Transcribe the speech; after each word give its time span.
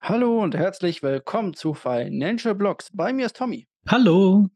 Hallo 0.00 0.42
und 0.42 0.54
herzlich 0.54 1.02
willkommen 1.02 1.54
zu 1.54 1.74
Financial 1.74 2.54
Blocks. 2.54 2.88
Bei 2.92 3.12
mir 3.12 3.26
ist 3.26 3.36
Tommy 3.36 3.68
Hallo. 3.88 4.48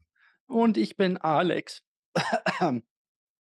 und 0.46 0.76
ich 0.76 0.96
bin 0.96 1.18
Alex. 1.18 1.82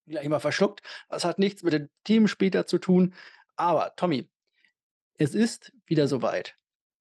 Gleich 0.06 0.28
mal 0.28 0.38
verschluckt. 0.38 0.82
Das 1.08 1.24
hat 1.24 1.38
nichts 1.38 1.62
mit 1.62 1.72
dem 1.72 1.88
Team 2.04 2.28
später 2.28 2.66
zu 2.66 2.78
tun. 2.78 3.14
Aber 3.56 3.94
Tommy, 3.96 4.28
es 5.14 5.34
ist 5.34 5.72
wieder 5.86 6.06
soweit. 6.06 6.56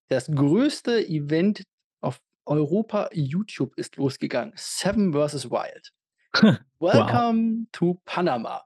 Das 0.08 0.28
größte 0.28 1.06
Event 1.06 1.64
auf 2.02 2.20
Europa 2.46 3.10
YouTube 3.12 3.78
ist 3.78 3.98
losgegangen. 3.98 4.54
Seven 4.56 5.14
vs. 5.14 5.52
Wild. 5.52 5.92
Wow. 6.80 6.94
Welcome 6.94 7.68
to 7.72 8.02
Panama. 8.06 8.64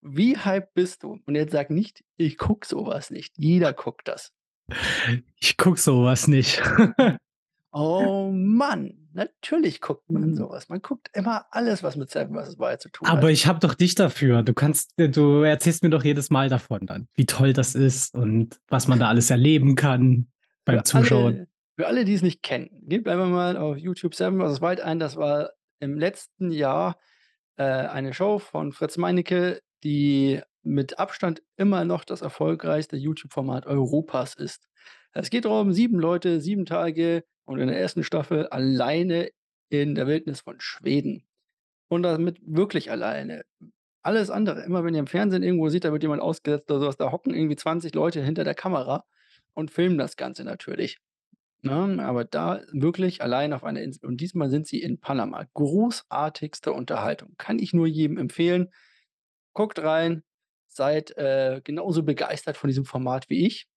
Wie 0.00 0.36
hyped 0.36 0.74
bist 0.74 1.02
du? 1.02 1.18
Und 1.26 1.34
jetzt 1.34 1.52
sag 1.52 1.70
nicht, 1.70 2.04
ich 2.16 2.36
guck 2.36 2.64
sowas 2.66 3.10
nicht. 3.10 3.34
Jeder 3.36 3.72
guckt 3.72 4.06
das. 4.06 4.32
Ich 5.40 5.56
gucke 5.56 5.78
sowas 5.80 6.28
nicht. 6.28 6.62
Oh 7.70 8.30
Mann, 8.32 8.94
natürlich 9.12 9.82
guckt 9.82 10.10
man 10.10 10.34
sowas. 10.34 10.70
Man 10.70 10.80
guckt 10.80 11.10
immer 11.12 11.44
alles, 11.50 11.82
was 11.82 11.96
mit 11.96 12.10
Seven 12.10 12.34
vs. 12.34 12.58
Wild 12.58 12.80
zu 12.80 12.88
tun 12.88 13.06
Aber 13.06 13.24
hat. 13.26 13.30
ich 13.30 13.46
habe 13.46 13.58
doch 13.58 13.74
dich 13.74 13.94
dafür. 13.94 14.42
Du 14.42 14.54
kannst 14.54 14.98
äh, 14.98 15.10
du 15.10 15.42
erzählst 15.42 15.82
mir 15.82 15.90
doch 15.90 16.02
jedes 16.02 16.30
Mal 16.30 16.48
davon 16.48 16.86
dann, 16.86 17.08
wie 17.14 17.26
toll 17.26 17.52
das 17.52 17.74
ist 17.74 18.14
und 18.14 18.58
was 18.68 18.88
man 18.88 18.98
da 18.98 19.08
alles 19.08 19.30
erleben 19.30 19.74
kann 19.74 20.28
beim 20.64 20.78
Für 20.78 20.84
Zuschauen. 20.84 21.34
alle 21.34 21.48
für 21.78 21.86
alle, 21.86 22.04
die 22.04 22.14
es 22.14 22.22
nicht 22.22 22.42
kennen, 22.42 22.70
gebt 22.88 23.06
einfach 23.06 23.28
mal 23.28 23.56
auf 23.56 23.76
YouTube 23.76 24.12
Seven 24.12 24.40
vs. 24.40 24.60
Wild 24.60 24.80
ein. 24.80 24.98
Das 24.98 25.14
war 25.14 25.50
im 25.78 25.96
letzten 25.96 26.50
Jahr, 26.50 26.96
äh, 27.56 27.62
eine 27.62 28.12
Show 28.12 28.40
von 28.40 28.72
Fritz 28.72 28.96
Meinecke, 28.96 29.60
die 29.84 30.40
mit 30.68 30.98
Abstand 30.98 31.42
immer 31.56 31.84
noch 31.84 32.04
das 32.04 32.20
erfolgreichste 32.22 32.96
YouTube-Format 32.96 33.66
Europas 33.66 34.34
ist. 34.34 34.68
Es 35.12 35.30
geht 35.30 35.46
darum, 35.46 35.72
7 35.72 35.98
Leute, 35.98 36.40
7 36.40 36.66
Tage 36.66 37.24
und 37.44 37.58
in 37.58 37.68
der 37.68 37.80
ersten 37.80 38.04
Staffel 38.04 38.46
alleine 38.48 39.30
in 39.70 39.94
der 39.94 40.06
Wildnis 40.06 40.40
von 40.42 40.60
Schweden. 40.60 41.24
Und 41.88 42.02
damit 42.02 42.38
wirklich 42.42 42.90
alleine. 42.90 43.44
Alles 44.02 44.30
andere, 44.30 44.62
immer 44.62 44.84
wenn 44.84 44.94
ihr 44.94 45.00
im 45.00 45.06
Fernsehen 45.06 45.42
irgendwo 45.42 45.70
seht, 45.70 45.84
da 45.84 45.92
wird 45.92 46.02
jemand 46.02 46.22
ausgesetzt 46.22 46.70
oder 46.70 46.80
so 46.80 46.86
was, 46.86 46.96
da 46.96 47.10
hocken 47.10 47.34
irgendwie 47.34 47.56
20 47.56 47.94
Leute 47.94 48.22
hinter 48.22 48.44
der 48.44 48.54
Kamera 48.54 49.04
und 49.54 49.70
filmen 49.70 49.98
das 49.98 50.16
Ganze 50.16 50.44
natürlich. 50.44 50.98
Ne? 51.62 52.02
Aber 52.04 52.24
da 52.24 52.60
wirklich 52.72 53.22
allein 53.22 53.52
auf 53.52 53.64
einer 53.64 53.82
Insel. 53.82 54.06
Und 54.06 54.20
diesmal 54.20 54.50
sind 54.50 54.66
sie 54.66 54.80
in 54.80 55.00
Panama. 55.00 55.46
Großartigste 55.54 56.72
Unterhaltung. 56.72 57.34
Kann 57.38 57.58
ich 57.58 57.72
nur 57.72 57.86
jedem 57.86 58.18
empfehlen. 58.18 58.68
Guckt 59.54 59.80
rein, 59.82 60.22
seid 60.78 61.10
äh, 61.18 61.60
genauso 61.62 62.02
begeistert 62.02 62.56
von 62.56 62.68
diesem 62.68 62.86
Format 62.86 63.28
wie 63.28 63.46
ich. 63.46 63.68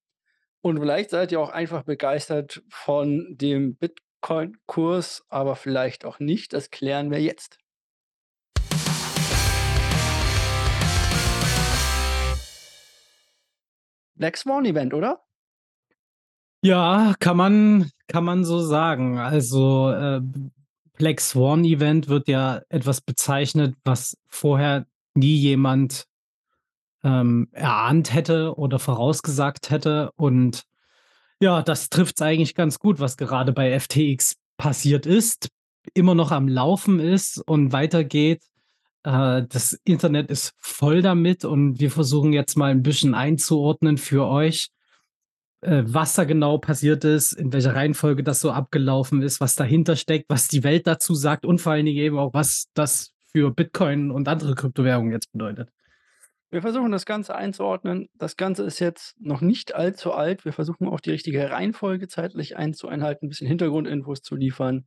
Und 0.61 0.80
vielleicht 0.80 1.09
seid 1.09 1.31
ihr 1.31 1.41
auch 1.41 1.49
einfach 1.49 1.83
begeistert 1.83 2.63
von 2.69 3.25
dem 3.31 3.75
Bitcoin-Kurs, 3.75 5.25
aber 5.27 5.55
vielleicht 5.55 6.05
auch 6.05 6.19
nicht. 6.19 6.53
Das 6.53 6.69
klären 6.69 7.09
wir 7.09 7.19
jetzt. 7.19 7.57
Black 14.16 14.38
Swan 14.38 14.66
Event, 14.66 14.94
oder? 14.94 15.23
Ja, 16.63 17.16
kann 17.19 17.38
man 17.38 17.91
kann 18.11 18.25
man 18.25 18.44
so 18.44 18.59
sagen. 18.59 19.17
Also, 19.17 19.89
äh, 19.89 20.22
Black 20.97 21.22
Swan 21.22 21.63
Event 21.63 22.09
wird 22.09 22.27
ja 22.27 22.61
etwas 22.69 23.02
bezeichnet, 23.02 23.75
was 23.85 24.17
vorher 24.27 24.85
nie 25.16 25.35
jemand, 25.35 26.05
ähm, 27.03 27.49
erahnt 27.52 28.13
hätte 28.13 28.55
oder 28.57 28.80
vorausgesagt 28.80 29.69
hätte. 29.69 30.11
Und 30.16 30.63
ja, 31.39 31.61
das 31.61 31.89
trifft's 31.89 32.21
eigentlich 32.21 32.55
ganz 32.55 32.80
gut, 32.80 32.99
was 32.99 33.17
gerade 33.17 33.52
bei 33.52 33.77
FTX 33.80 34.35
passiert 34.57 35.05
ist, 35.05 35.49
immer 35.94 36.16
noch 36.16 36.31
am 36.31 36.47
Laufen 36.47 36.99
ist 36.99 37.39
und 37.47 37.73
weitergeht. 37.73 38.44
Äh, 39.03 39.44
das 39.50 39.73
Internet 39.84 40.29
ist 40.29 40.53
voll 40.59 41.01
damit 41.01 41.45
und 41.45 41.79
wir 41.79 41.91
versuchen 41.91 42.34
jetzt 42.34 42.57
mal 42.57 42.72
ein 42.72 42.84
bisschen 42.84 43.16
einzuordnen 43.16 43.97
für 43.97 44.28
euch, 44.28 44.69
äh, 45.62 45.83
was 45.85 46.13
da 46.13 46.25
genau 46.25 46.59
passiert 46.59 47.03
ist, 47.06 47.33
in 47.33 47.51
welcher 47.51 47.75
Reihenfolge 47.75 48.23
das 48.23 48.41
so 48.41 48.51
abgelaufen 48.51 49.23
ist, 49.23 49.41
was 49.41 49.56
dahinter 49.56 49.95
steckt, 49.95 50.29
was 50.29 50.47
die 50.47 50.63
Welt 50.63 50.85
dazu 50.85 51.16
sagt 51.16 51.45
und 51.45 51.59
vor 51.59 51.72
allen 51.72 51.88
Dingen 51.88 51.97
eben 51.97 52.19
auch, 52.19 52.33
was 52.33 52.68
das 52.75 53.13
für 53.31 53.50
Bitcoin 53.51 54.12
und 54.12 54.28
andere 54.28 54.56
Kryptowährungen 54.56 55.12
jetzt 55.12 55.31
bedeutet. 55.31 55.69
Wir 56.51 56.62
versuchen 56.62 56.91
das 56.91 57.06
Ganze 57.06 57.34
einzuordnen. 57.34 58.09
Das 58.13 58.35
Ganze 58.35 58.63
ist 58.63 58.79
jetzt 58.79 59.16
noch 59.22 59.39
nicht 59.39 59.73
allzu 59.73 60.12
alt. 60.12 60.44
Wir 60.44 60.51
versuchen 60.51 60.88
auch 60.88 61.00
die 61.00 61.12
richtige 61.12 61.50
Reihenfolge 61.50 62.09
zeitlich 62.09 62.57
einzueinhalten, 62.57 63.28
'n 63.28 63.29
bisschen 63.29 63.47
Hintergrundinfos 63.47 64.22
zu 64.22 64.35
liefern 64.35 64.85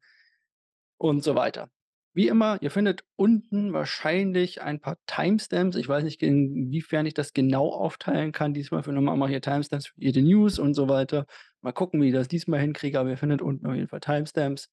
und 1.01 1.23
so 1.25 1.35
weiter. 1.35 1.71
Wie 2.13 2.29
immer, 2.29 2.59
ihr 2.63 2.71
findet 2.71 3.03
unten 3.17 3.73
wahrscheinlich 3.73 4.63
ein 4.63 4.81
paar 4.81 4.99
Timestamps. 5.07 5.77
Ich 5.77 5.89
weiß 5.89 6.05
nicht, 6.05 6.23
inwiefern 6.23 7.07
ich 7.07 7.15
das 7.15 7.33
genau 7.33 7.71
aufteilen 7.73 8.31
kann. 8.31 8.55
Diesmal 8.55 8.85
für 8.85 8.93
normal 8.93 9.17
mache 9.17 9.31
hier 9.31 9.41
Timestamps 9.41 9.89
für 9.89 10.01
jede 10.01 10.23
News 10.23 10.59
und 10.61 10.75
so 10.75 10.89
weiter. 10.89 11.27
Mal 11.61 11.73
gucken, 11.73 12.01
wie 12.03 12.09
ich 12.09 12.15
das 12.15 12.29
diesmal 12.29 12.61
hinkriege, 12.61 13.01
aber 13.01 13.11
ihr 13.11 13.17
findet 13.17 13.43
unten 13.43 13.67
auf 13.67 13.75
jeden 13.75 13.89
Fall 13.89 14.01
Timestamps. 14.01 14.69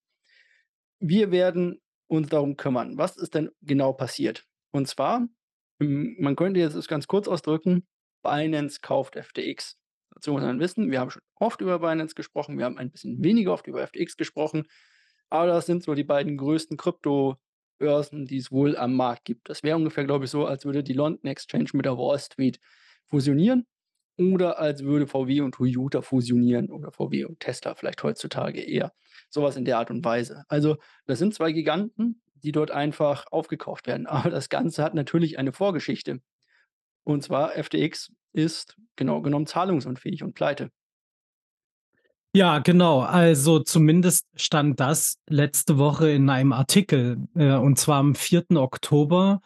Wir 0.99 1.31
werden 1.31 1.81
uns 2.07 2.29
darum 2.29 2.57
kümmern. 2.57 2.97
Was 2.97 3.17
ist 3.17 3.33
denn 3.33 3.49
genau 3.61 3.93
passiert? 3.93 4.45
Und 4.71 4.87
zwar, 4.87 5.27
man 5.81 6.35
könnte 6.35 6.59
jetzt 6.59 6.75
es 6.75 6.87
ganz 6.87 7.07
kurz 7.07 7.27
ausdrücken, 7.27 7.85
Binance 8.23 8.79
kauft 8.81 9.15
FTX. 9.15 9.77
Dazu 10.13 10.33
muss 10.33 10.41
man 10.41 10.59
wissen, 10.59 10.91
wir 10.91 10.99
haben 10.99 11.09
schon 11.09 11.21
oft 11.35 11.61
über 11.61 11.79
Binance 11.79 12.15
gesprochen, 12.15 12.57
wir 12.57 12.65
haben 12.65 12.77
ein 12.77 12.91
bisschen 12.91 13.23
weniger 13.23 13.53
oft 13.53 13.67
über 13.67 13.85
FTX 13.87 14.17
gesprochen, 14.17 14.67
aber 15.29 15.47
das 15.47 15.65
sind 15.65 15.83
so 15.83 15.95
die 15.95 16.03
beiden 16.03 16.37
größten 16.37 16.77
Kryptobörsen, 16.77 18.25
die 18.25 18.37
es 18.37 18.51
wohl 18.51 18.75
am 18.77 18.95
Markt 18.95 19.25
gibt. 19.25 19.49
Das 19.49 19.63
wäre 19.63 19.77
ungefähr, 19.77 20.03
glaube 20.03 20.25
ich, 20.25 20.31
so, 20.31 20.45
als 20.45 20.65
würde 20.65 20.83
die 20.83 20.93
London 20.93 21.29
Exchange 21.29 21.69
mit 21.73 21.85
der 21.85 21.97
Wall 21.97 22.19
Street 22.19 22.59
fusionieren 23.07 23.65
oder 24.17 24.59
als 24.59 24.83
würde 24.83 25.07
VW 25.07 25.41
und 25.41 25.55
Toyota 25.55 26.01
fusionieren 26.01 26.69
oder 26.69 26.91
VW 26.91 27.23
und 27.25 27.39
Tesla 27.39 27.73
vielleicht 27.73 28.03
heutzutage 28.03 28.61
eher. 28.61 28.93
Sowas 29.29 29.55
in 29.55 29.63
der 29.63 29.77
Art 29.77 29.89
und 29.89 30.03
Weise. 30.03 30.43
Also, 30.49 30.75
das 31.05 31.19
sind 31.19 31.33
2 31.33 31.53
Giganten, 31.53 32.21
die 32.43 32.51
dort 32.51 32.71
einfach 32.71 33.25
aufgekauft 33.31 33.87
werden. 33.87 34.07
Aber 34.07 34.29
das 34.29 34.49
Ganze 34.49 34.83
hat 34.83 34.93
natürlich 34.93 35.39
eine 35.39 35.53
Vorgeschichte. 35.53 36.21
Und 37.03 37.23
zwar 37.23 37.51
FTX 37.51 38.11
ist 38.33 38.77
genau 38.95 39.21
genommen 39.21 39.47
zahlungsunfähig 39.47 40.23
und 40.23 40.33
pleite. 40.33 40.69
Ja, 42.33 42.59
genau. 42.59 43.01
Also 43.01 43.59
zumindest 43.59 44.25
stand 44.35 44.79
das 44.79 45.17
letzte 45.27 45.77
Woche 45.77 46.09
in 46.11 46.29
einem 46.29 46.53
Artikel. 46.53 47.27
Äh, 47.35 47.55
und 47.55 47.77
zwar 47.77 47.99
am 47.99 48.15
4. 48.15 48.51
Oktober 48.51 49.41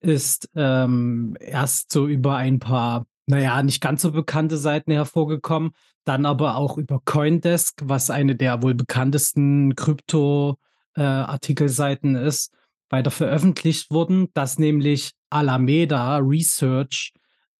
ist 0.00 0.48
ähm, 0.54 1.36
erst 1.40 1.92
so 1.92 2.06
über 2.06 2.36
ein 2.36 2.60
paar, 2.60 3.06
naja, 3.26 3.60
nicht 3.62 3.80
ganz 3.80 4.02
so 4.02 4.12
bekannte 4.12 4.56
Seiten 4.56 4.92
hervorgekommen, 4.92 5.72
dann 6.04 6.26
aber 6.26 6.56
auch 6.56 6.78
über 6.78 7.00
Coindesk, 7.04 7.80
was 7.84 8.08
eine 8.08 8.36
der 8.36 8.62
wohl 8.62 8.74
bekanntesten 8.74 9.74
Krypto-Artikelseiten 10.98 12.16
ist, 12.16 12.52
weiter 12.90 13.10
veröffentlicht 13.10 13.90
wurden, 13.90 14.28
dass 14.34 14.58
nämlich 14.58 15.12
Alameda 15.30 16.18
Research 16.18 17.12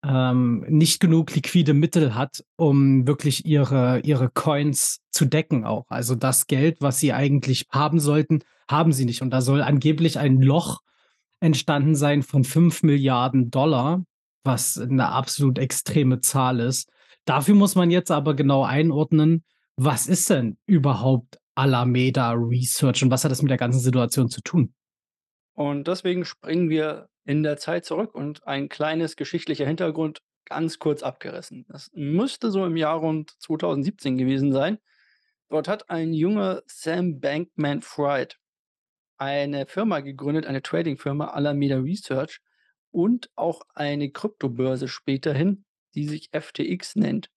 ähm, 0.03 0.65
nicht 0.67 0.99
genug 0.99 1.33
liquide 1.35 1.73
Mittel 1.73 2.15
hat, 2.15 2.43
um 2.55 3.05
wirklich 3.05 3.45
ihre, 3.45 3.99
ihre 3.99 4.29
Coins 4.29 5.01
zu 5.11 5.25
decken 5.25 5.65
auch. 5.65 5.85
Also 5.89 6.15
das 6.15 6.47
Geld, 6.47 6.77
was 6.81 6.99
sie 6.99 7.13
eigentlich 7.13 7.65
haben 7.71 7.99
sollten, 7.99 8.39
haben 8.69 8.91
sie 8.91 9.05
nicht. 9.05 9.21
Und 9.21 9.31
da 9.31 9.41
soll 9.41 9.61
angeblich 9.61 10.17
ein 10.17 10.41
Loch 10.41 10.79
entstanden 11.41 11.95
sein 11.95 12.23
von 12.23 12.43
5 12.43 12.83
Milliarden 12.83 13.51
Dollar, 13.51 14.03
was 14.43 14.77
eine 14.77 15.09
absolut 15.09 15.59
extreme 15.59 16.21
Zahl 16.21 16.59
ist. 16.59 16.89
Dafür 17.25 17.55
muss 17.55 17.75
man 17.75 17.91
jetzt 17.91 18.09
aber 18.09 18.33
genau 18.35 18.63
einordnen, 18.63 19.43
was 19.75 20.07
ist 20.07 20.29
denn 20.29 20.57
überhaupt 20.65 21.38
Alameda 21.59 22.31
Research 22.31 23.03
und 23.03 23.11
was 23.11 23.25
hat 23.25 23.31
das 23.31 23.41
mit 23.41 23.49
der 23.49 23.57
ganzen 23.57 23.81
Situation 23.81 24.29
zu 24.29 24.41
tun? 24.41 24.73
Und 25.55 25.89
deswegen 25.89 26.23
springen 26.23 26.69
wir 26.69 27.09
in 27.25 27.43
der 27.43 27.57
Zeit 27.57 27.83
zurück 27.83 28.15
und 28.15 28.47
ein 28.47 28.69
kleines 28.69 29.17
geschichtlicher 29.17 29.67
Hintergrund 29.67 30.21
ganz 30.45 30.79
kurz 30.79 31.03
abgerissen. 31.03 31.65
Das 31.67 31.91
müsste 31.93 32.49
so 32.49 32.65
im 32.65 32.77
Jahr 32.77 32.99
rund 32.99 33.31
2017 33.41 34.17
gewesen 34.17 34.53
sein. 34.53 34.77
Dort 35.49 35.67
hat 35.67 35.89
ein 35.89 36.13
junger 36.13 36.61
Sam 36.65 37.19
Bankman-Fried 37.19 38.37
eine 39.17 39.65
Firma 39.65 39.99
gegründet, 39.99 40.45
eine 40.45 40.61
Trading-Firma 40.61 41.27
Alameda 41.27 41.75
Research 41.75 42.39
und 42.89 43.29
auch 43.35 43.63
eine 43.75 44.11
Kryptobörse 44.11 44.87
späterhin, 44.87 45.65
die 45.93 46.07
sich 46.07 46.29
FTX 46.31 46.95
nennt 46.95 47.29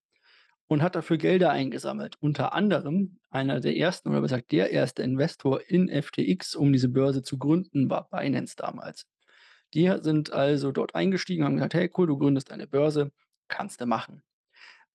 und 0.72 0.82
hat 0.82 0.94
dafür 0.94 1.18
Gelder 1.18 1.50
eingesammelt. 1.50 2.16
Unter 2.20 2.54
anderem 2.54 3.18
einer 3.30 3.60
der 3.60 3.76
ersten 3.76 4.08
oder 4.08 4.22
besser 4.22 4.36
gesagt 4.36 4.52
der 4.52 4.70
erste 4.70 5.02
Investor 5.02 5.60
in 5.68 5.88
FTX, 5.88 6.56
um 6.56 6.72
diese 6.72 6.88
Börse 6.88 7.22
zu 7.22 7.38
gründen, 7.38 7.90
war 7.90 8.08
Binance 8.10 8.56
damals. 8.56 9.06
Die 9.74 9.92
sind 10.00 10.32
also 10.32 10.72
dort 10.72 10.94
eingestiegen, 10.94 11.44
haben 11.44 11.56
gesagt: 11.56 11.74
„Hey, 11.74 11.90
cool, 11.96 12.06
du 12.06 12.18
gründest 12.18 12.50
eine 12.50 12.66
Börse, 12.66 13.12
kannst 13.48 13.80
du 13.80 13.86
machen.“ 13.86 14.22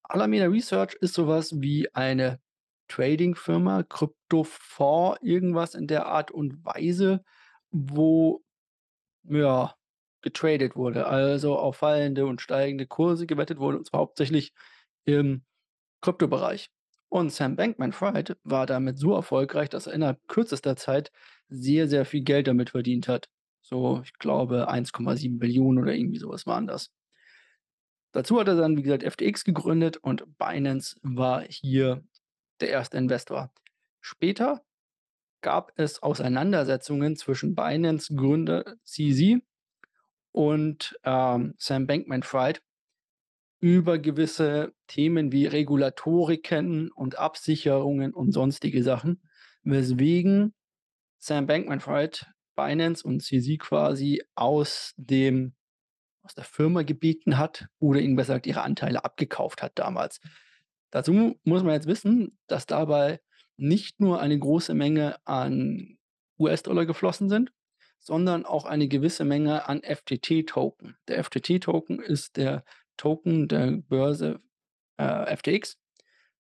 Alameda 0.04 0.46
Research 0.46 0.96
ist 1.02 1.14
so 1.14 1.28
was 1.28 1.62
wie 1.62 1.94
eine 1.94 2.40
Trading-Firma, 2.88 3.84
Kryptofonds, 3.84 5.20
irgendwas 5.22 5.76
in 5.76 5.88
der 5.88 6.08
Art 6.08 6.32
und 6.32 6.66
Weise, 6.66 7.24
wo, 7.72 8.44
ja, 9.24 9.76
getradet 10.22 10.76
wurde, 10.76 11.08
also 11.08 11.58
auf 11.58 11.78
fallende 11.78 12.26
und 12.26 12.42
steigende 12.42 12.88
Kurse 12.88 13.28
gewettet 13.28 13.60
wurde, 13.60 13.78
und 13.78 13.88
zwar 13.88 14.00
hauptsächlich 14.00 14.54
im 15.06 15.44
Kryptobereich. 16.02 16.70
Und 17.10 17.32
Sam 17.32 17.56
Bankman-Fried 17.56 18.38
war 18.44 18.66
damit 18.66 18.98
so 18.98 19.14
erfolgreich, 19.16 19.70
dass 19.70 19.88
er 19.88 19.94
innerhalb 19.94 20.28
kürzester 20.28 20.76
Zeit 20.76 21.12
sehr, 21.48 21.88
sehr 21.88 22.06
viel 22.06 22.22
Geld 22.22 22.48
damit 22.48 22.72
verdient 22.72 23.08
hat. 23.08 23.30
So, 23.62 24.02
ich 24.04 24.14
glaube, 24.14 24.70
1,7 24.70 25.40
Billionen 25.40 25.82
oder 25.82 25.94
irgendwie 25.94 26.20
so 26.20 26.30
was 26.30 26.46
waren 26.46 26.68
das. 26.68 26.92
Dazu 28.12 28.40
hat 28.40 28.48
er 28.48 28.56
dann, 28.56 28.78
wie 28.78 28.82
gesagt, 28.82 29.04
FTX 29.04 29.44
gegründet 29.44 29.98
und 29.98 30.38
Binance 30.38 30.98
war 31.02 31.44
hier 31.44 32.04
der 32.62 32.70
erste 32.70 32.98
Investor. 32.98 33.52
Später 34.02 34.64
gab 35.42 35.72
es 35.76 36.02
Auseinandersetzungen 36.02 37.16
zwischen 37.16 37.56
Binance-Gründer 37.56 38.76
CZ 38.84 39.42
und, 40.32 40.98
ähm, 41.04 41.54
Sam 41.58 41.88
Bankman-Fried 41.88 42.62
über 43.60 43.98
gewisse 43.98 44.74
Themen 44.88 45.32
wie 45.32 45.46
Regulatoriken 45.46 46.92
und 46.92 47.18
Absicherungen 47.18 48.14
und 48.14 48.32
sonstige 48.32 48.84
Sachen, 48.84 49.22
weswegen 49.64 50.54
Sam 51.20 51.48
Bankman-Fried 51.48 52.28
Binance 52.56 53.04
und 53.04 53.22
CZ 53.22 53.60
quasi 53.60 54.22
aus 54.36 54.94
dem 54.98 55.54
aus 56.24 56.36
der 56.36 56.44
Firma 56.44 56.82
gebeten 56.82 57.38
hat 57.38 57.68
oder 57.80 58.02
ihnen 58.02 58.18
besser 58.18 58.34
gesagt 58.34 58.48
ihre 58.48 58.62
Anteile 58.64 59.06
abgekauft 59.06 59.62
hat 59.62 59.80
damals. 59.80 60.20
Dazu 60.92 61.38
muss 61.44 61.64
man 61.64 61.74
jetzt 61.74 61.88
wissen, 61.88 62.38
dass 62.48 62.66
dabei 62.66 63.22
nicht 63.56 64.00
nur 64.02 64.20
eine 64.20 64.38
große 64.38 64.74
Menge 64.74 65.16
an 65.26 65.98
US-Dollar 66.38 66.86
geflossen 66.86 67.30
sind, 67.30 67.52
sondern 68.00 68.46
auch 68.46 68.66
eine 68.66 68.88
gewisse 68.88 69.24
Menge 69.26 69.68
an 69.68 69.82
FTT-Token. 69.84 70.98
Der 71.08 71.24
FTT-Token 71.24 72.00
ist 72.02 72.36
der 72.38 72.64
Token 72.98 73.48
der 73.48 73.72
Börse, 73.72 74.40
äh, 74.98 75.36
FTX, 75.36 75.78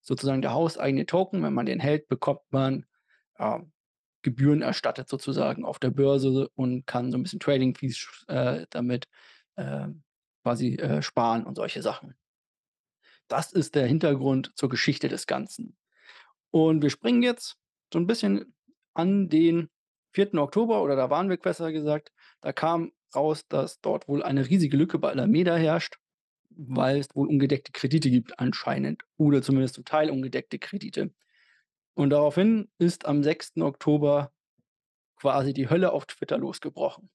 sozusagen 0.01 0.41
der 0.41 0.53
hauseigene 0.53 1.05
Token. 1.05 1.43
Wenn 1.43 1.53
man 1.53 1.65
den 1.65 1.79
hält, 1.79 2.07
bekommt 2.07 2.41
man, 2.49 2.85
ähm, 3.39 3.71
Gebühren 4.23 4.61
erstattet 4.61 5.07
sozusagen 5.07 5.63
auf 5.63 5.79
der 5.79 5.91
Börse 5.91 6.49
und 6.55 6.85
kann 6.85 7.11
so 7.11 7.17
ein 7.17 7.23
bisschen 7.23 7.39
Trading-Fees 7.39 8.25
äh, 8.27 8.65
damit, 8.71 9.07
äh, 9.55 9.87
quasi, 10.43 10.75
äh, 10.75 11.01
sparen 11.01 11.45
und 11.45 11.55
solche 11.55 11.81
Sachen. 11.81 12.15
Das 13.27 13.51
ist 13.51 13.75
der 13.75 13.85
Hintergrund 13.85 14.51
zur 14.55 14.69
Geschichte 14.69 15.07
des 15.07 15.27
Ganzen. 15.27 15.77
Und 16.51 16.81
wir 16.81 16.89
springen 16.89 17.23
jetzt 17.23 17.57
so 17.93 17.99
ein 17.99 18.07
bisschen 18.07 18.53
an 18.93 19.29
den 19.29 19.69
4. 20.13 20.33
Oktober 20.35 20.81
oder 20.81 20.95
da 20.95 21.09
waren 21.09 21.29
wir 21.29 21.37
besser 21.37 21.71
gesagt. 21.71 22.11
Da 22.41 22.51
kam 22.51 22.91
raus, 23.15 23.47
dass 23.47 23.79
dort 23.81 24.07
wohl 24.07 24.23
eine 24.23 24.49
riesige 24.49 24.77
Lücke 24.77 24.99
bei 24.99 25.09
Alameda 25.09 25.55
herrscht, 25.55 25.97
weil 26.49 26.99
es 26.99 27.15
wohl 27.15 27.27
ungedeckte 27.27 27.71
Kredite 27.71 28.09
gibt 28.09 28.39
anscheinend 28.39 29.03
oder 29.17 29.41
zumindest 29.41 29.75
zum 29.75 29.85
Teil 29.85 30.09
ungedeckte 30.09 30.59
Kredite. 30.59 31.11
Und 31.93 32.11
daraufhin 32.11 32.69
ist 32.77 33.05
am 33.05 33.23
6. 33.23 33.57
Oktober 33.61 34.31
quasi 35.17 35.53
die 35.53 35.69
Hölle 35.69 35.91
auf 35.91 36.05
Twitter 36.05 36.37
losgebrochen. 36.37 37.09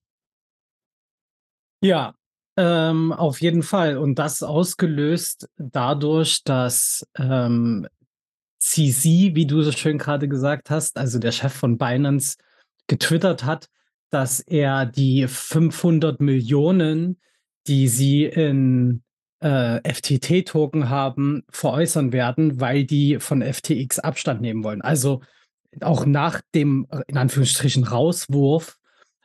Ja, 1.80 2.14
ähm, 2.56 3.12
auf 3.12 3.40
jeden 3.40 3.62
Fall. 3.62 3.96
Und 3.96 4.18
das 4.18 4.42
ausgelöst 4.42 5.48
dadurch, 5.56 6.44
dass, 6.44 7.06
ähm, 7.16 7.86
CZ, 8.58 9.34
wie 9.34 9.46
du 9.46 9.62
so 9.62 9.72
schön 9.72 9.98
gerade 9.98 10.28
gesagt 10.28 10.70
hast, 10.70 10.96
also 10.96 11.18
der 11.18 11.32
Chef 11.32 11.52
von 11.52 11.78
Binance, 11.78 12.36
getwittert 12.86 13.44
hat, 13.44 13.68
dass 14.10 14.40
er 14.40 14.86
die 14.86 15.26
500 15.26 16.20
Millionen, 16.20 17.20
die 17.66 17.88
sie 17.88 18.24
in, 18.24 19.02
äh, 19.42 19.80
FTT-Token 19.84 20.88
haben, 20.88 21.42
veräußern 21.50 22.12
werden, 22.12 22.60
weil 22.60 22.84
die 22.84 23.18
von 23.18 23.42
FTX 23.42 23.98
Abstand 23.98 24.40
nehmen 24.40 24.64
wollen. 24.64 24.82
Also, 24.82 25.20
auch 25.80 26.04
nach 26.04 26.40
dem, 26.54 26.86
in 27.06 27.16
Anführungsstrichen, 27.16 27.84
Rauswurf 27.84 28.78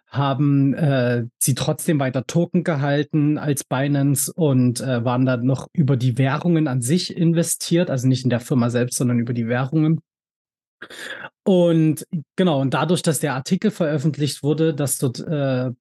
haben, 0.07 0.73
äh, 0.73 1.25
sie 1.37 1.53
trotzdem 1.53 1.99
weiter 1.99 2.25
Token 2.25 2.63
gehalten 2.63 3.37
als 3.37 3.63
Binance 3.63 4.31
und, 4.33 4.79
äh, 4.79 5.03
waren 5.03 5.25
dann 5.25 5.45
noch 5.45 5.67
über 5.73 5.97
die 5.97 6.17
Währungen 6.17 6.67
an 6.67 6.81
sich 6.81 7.15
investiert, 7.15 7.89
also 7.89 8.07
nicht 8.07 8.23
in 8.23 8.29
der 8.29 8.39
Firma 8.39 8.69
selbst, 8.69 8.97
sondern 8.97 9.19
über 9.19 9.33
die 9.33 9.47
Währungen. 9.47 9.99
Und 11.43 12.05
genau, 12.35 12.61
und 12.61 12.73
dadurch, 12.73 13.01
dass 13.01 13.19
der 13.19 13.33
Artikel 13.33 13.71
veröffentlicht 13.71 14.43
wurde, 14.43 14.73
dass 14.73 14.97
dort, 14.97 15.19
äh, 15.19 15.71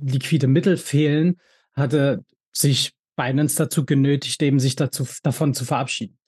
liquide 0.00 0.46
Mittel 0.46 0.76
fehlen, 0.76 1.40
hatte 1.74 2.24
sich 2.52 2.92
Binance 3.16 3.56
dazu 3.56 3.84
genötigt, 3.86 4.42
eben 4.42 4.60
sich 4.60 4.76
dazu 4.76 5.06
davon 5.22 5.54
zu 5.54 5.64
verabschieden. 5.64 6.18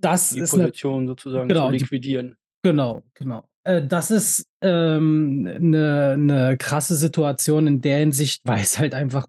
Das 0.00 0.30
Die 0.30 0.40
ist 0.40 0.52
'ne 0.56 0.64
Position 0.64 1.06
sozusagen 1.06 1.48
zu 1.54 1.54
genau, 1.54 1.70
die 1.70 1.78
liquidieren. 1.78 2.36
genau, 2.64 3.02
genau. 3.14 3.44
Äh, 3.64 3.86
das 3.86 4.10
ist, 4.10 4.46
ähm, 4.62 5.42
'ne 5.44 6.16
'ne 6.18 6.56
krasse 6.58 6.96
Situation 6.96 7.66
in 7.66 7.80
der 7.80 7.98
Hinsicht, 7.98 8.42
weil's 8.46 8.78
halt 8.78 8.94
einfach 8.94 9.26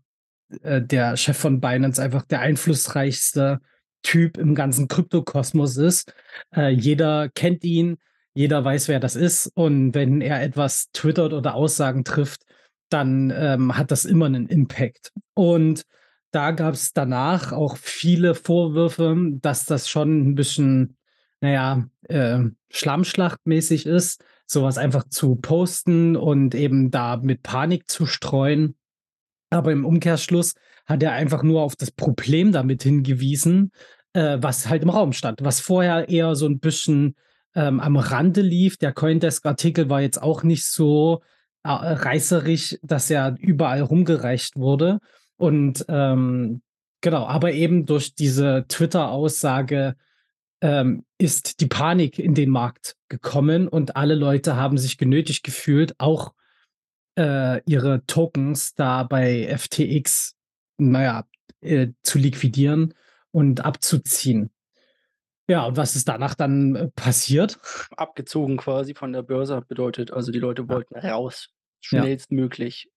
äh, 0.63 0.81
der 0.81 1.17
Chef 1.17 1.37
von 1.37 1.61
Binance 1.61 2.01
einfach 2.01 2.23
der 2.25 2.41
einflussreichste 2.41 3.61
Typ 4.03 4.37
im 4.37 4.55
ganzen 4.55 4.87
Kryptokosmos 4.89 5.77
ist. 5.77 6.13
Äh, 6.55 6.69
jeder 6.71 7.29
kennt 7.35 7.63
ihn, 7.65 7.97
jeder 8.35 8.63
weiß, 8.65 8.87
wer 8.89 8.99
das 9.01 9.15
ist 9.15 9.51
und 9.55 9.93
wenn 9.95 10.21
er 10.21 10.43
etwas 10.43 10.87
twittert 10.93 11.33
oder 11.33 11.55
Aussagen 11.55 12.03
trifft, 12.05 12.43
dann, 12.89 13.31
ähm, 13.35 13.77
hat 13.77 13.91
das 13.91 14.05
immer 14.05 14.29
'nen 14.29 14.47
Impact. 14.47 15.11
Und 15.35 15.83
da 16.35 16.51
gab's 16.51 16.93
danach 16.93 17.51
auch 17.53 17.77
viele 17.77 18.35
Vorwürfe, 18.35 19.15
dass 19.41 19.65
das 19.65 19.89
schon 19.89 20.21
'n 20.31 20.35
bisschen, 20.35 20.97
na 21.41 21.51
ja, 21.51 21.85
äh, 22.09 22.43
schlammschlachtmäßig 22.71 23.85
ist, 23.87 24.23
so 24.47 24.63
was 24.63 24.77
einfach 24.77 25.05
zu 25.09 25.35
posten 25.37 26.15
und 26.17 26.55
eben 26.55 26.91
da 26.91 27.17
mit 27.17 27.43
Panik 27.43 27.89
zu 27.89 28.05
streuen. 28.05 28.75
Aber 29.51 29.71
im 29.71 29.85
Umkehrschluss 29.85 30.55
hat 30.87 31.03
er 31.03 31.13
einfach 31.13 31.43
nur 31.43 31.61
auf 31.63 31.75
das 31.75 31.91
Problem 31.91 32.51
damit 32.53 32.83
hingewiesen, 32.83 33.71
äh, 34.13 34.37
was 34.41 34.69
halt 34.69 34.83
im 34.83 34.89
Raum 34.89 35.13
stand, 35.13 35.43
was 35.43 35.59
vorher 35.61 36.09
eher 36.09 36.35
so 36.35 36.47
'n 36.47 36.59
bisschen, 36.59 37.15
ähm, 37.55 37.79
am 37.79 37.97
Rande 37.97 38.41
lief. 38.41 38.77
Der 38.77 38.93
CoinDesk-Artikel 38.93 39.89
war 39.89 40.01
jetzt 40.01 40.21
auch 40.21 40.43
nicht 40.43 40.65
so, 40.67 41.21
äh, 41.63 41.69
reißerisch, 41.71 42.77
dass 42.83 43.09
er 43.11 43.35
überall 43.39 43.81
rumgereicht 43.81 44.55
wurde. 44.57 44.99
Und, 45.37 45.85
ähm, 45.89 46.61
genau, 47.01 47.25
aber 47.25 47.53
eben 47.53 47.85
durch 47.85 48.15
diese 48.15 48.65
Twitter-Aussage, 48.67 49.95
ähm, 50.61 51.05
ist 51.17 51.59
die 51.61 51.67
Panik 51.67 52.17
in 52.17 52.33
den 52.33 52.49
Markt 52.49 52.95
gekommen 53.09 53.67
und 53.67 53.95
alle 53.95 54.15
Leute 54.15 54.55
haben 54.55 54.77
sich 54.77 54.97
genötigt 54.97 55.43
gefühlt, 55.43 55.93
auch, 55.99 56.33
äh, 57.17 57.61
ihre 57.65 58.05
Tokens 58.07 58.73
da 58.73 59.03
bei 59.03 59.47
FTX, 59.47 60.35
na 60.77 61.03
ja, 61.03 61.27
äh, 61.61 61.89
zu 62.03 62.17
liquidieren 62.17 62.93
und 63.31 63.63
abzuziehen. 63.63 64.49
Ja, 65.47 65.65
und 65.65 65.77
was 65.77 65.95
ist 65.95 66.07
danach 66.07 66.33
dann, 66.33 66.75
äh, 66.75 66.87
passiert? 66.95 67.59
Abgezogen 67.95 68.57
quasi 68.57 68.95
von 68.95 69.13
der 69.13 69.21
Börse 69.21 69.61
bedeutet 69.67 70.11
also, 70.11 70.31
die 70.31 70.39
Leute 70.39 70.67
wollten 70.67 70.95
raus, 70.95 71.49
schnellstmöglich. 71.81 72.89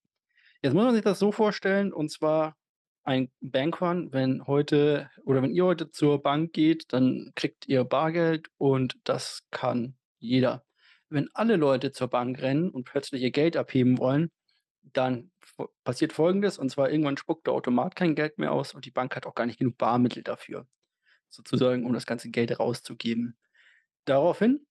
Jetzt 0.62 0.74
muss 0.74 0.84
man 0.84 0.94
sich 0.94 1.04
das 1.04 1.18
so 1.18 1.30
vorstellen, 1.30 1.92
und 1.92 2.10
zwar 2.10 2.56
ein 3.04 3.30
Bankrun, 3.40 4.12
wenn 4.12 4.46
heute 4.46 5.10
oder 5.24 5.40
wenn 5.40 5.52
ihr 5.52 5.64
heute 5.64 5.90
zur 5.90 6.20
Bank 6.20 6.52
geht, 6.52 6.92
dann 6.92 7.32
kriegt 7.36 7.66
ihr 7.68 7.84
Bargeld 7.84 8.50
und 8.58 8.98
das 9.04 9.44
kann 9.50 9.96
jeder. 10.18 10.64
Wenn 11.08 11.30
alle 11.32 11.56
Leute 11.56 11.92
zur 11.92 12.08
Bank 12.08 12.42
rennen 12.42 12.70
und 12.70 12.84
plötzlich 12.84 13.22
ihr 13.22 13.30
Geld 13.30 13.56
abheben 13.56 13.98
wollen, 13.98 14.30
dann 14.82 15.30
passiert 15.84 16.12
Folgendes, 16.12 16.58
und 16.58 16.70
zwar 16.70 16.90
irgendwann 16.90 17.16
spuckt 17.16 17.46
der 17.46 17.54
Automat 17.54 17.94
kein 17.94 18.14
Geld 18.14 18.38
mehr 18.38 18.52
aus 18.52 18.74
und 18.74 18.84
die 18.84 18.90
Bank 18.90 19.16
hat 19.16 19.26
auch 19.26 19.34
gar 19.34 19.46
nicht 19.46 19.58
genug 19.58 19.78
Barmittel 19.78 20.22
dafür, 20.22 20.66
sozusagen, 21.28 21.86
um 21.86 21.92
das 21.92 22.04
ganze 22.04 22.30
Geld 22.30 22.58
rauszugeben. 22.58 23.38
Daraufhin 24.04 24.66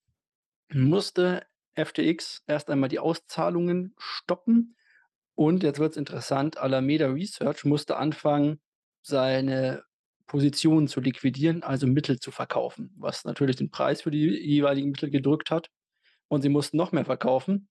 musste 0.69 1.45
FTX 1.75 2.43
erst 2.45 2.69
einmal 2.69 2.89
die 2.89 2.99
Auszahlungen 2.99 3.95
stoppen 3.97 4.76
und 5.37 5.61
jetzt 5.61 5.77
wird's 5.77 5.97
interessant, 5.97 6.57
Alameda 6.57 7.05
Research 7.05 7.63
musste 7.63 7.97
anfangen, 7.97 8.59
seine 9.03 9.83
Positionen 10.25 10.87
zu 10.87 10.99
liquidieren, 10.99 11.61
also 11.61 11.85
Mittel 11.85 12.19
zu 12.19 12.31
verkaufen, 12.31 12.91
was 12.97 13.23
natürlich 13.23 13.55
den 13.55 13.69
Preis 13.69 14.01
für 14.01 14.09
die 14.09 14.29
jeweiligen 14.29 14.89
Mittel 14.89 15.11
gedrückt 15.11 15.51
hat. 15.51 15.69
Und 16.27 16.41
sie 16.41 16.49
mussten 16.49 16.75
noch 16.75 16.91
mehr 16.91 17.05
verkaufen, 17.05 17.69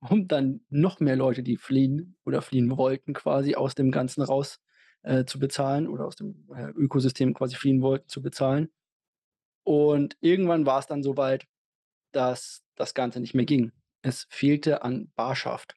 um 0.00 0.26
dann 0.26 0.62
noch 0.68 0.98
mehr 0.98 1.14
Leute, 1.14 1.44
die 1.44 1.56
fliehen 1.56 2.16
oder 2.24 2.42
fliehen 2.42 2.76
wollten, 2.76 3.14
quasi 3.14 3.54
aus 3.54 3.76
dem 3.76 3.92
Ganzen 3.92 4.22
raus 4.22 4.58
äh, 5.02 5.24
zu 5.24 5.38
bezahlen 5.38 5.86
oder 5.86 6.06
aus 6.06 6.16
dem, 6.16 6.48
äh, 6.56 6.70
Ökosystem 6.70 7.34
quasi 7.34 7.54
fliehen 7.54 7.82
wollten, 7.82 8.08
zu 8.08 8.20
bezahlen. 8.20 8.68
Und 9.62 10.16
irgendwann 10.20 10.66
war 10.66 10.80
es 10.80 10.88
dann 10.88 11.04
so 11.04 11.16
weit, 11.16 11.46
dass 12.10 12.64
das 12.74 12.94
Ganze 12.94 13.20
nicht 13.20 13.34
mehr 13.34 13.46
ging. 13.46 13.70
Es 14.02 14.26
fehlte 14.28 14.82
an 14.82 15.12
Barschaft. 15.14 15.76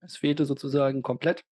Es 0.00 0.16
fehlte 0.16 0.44
sozusagen 0.44 1.02
komplett. 1.02 1.42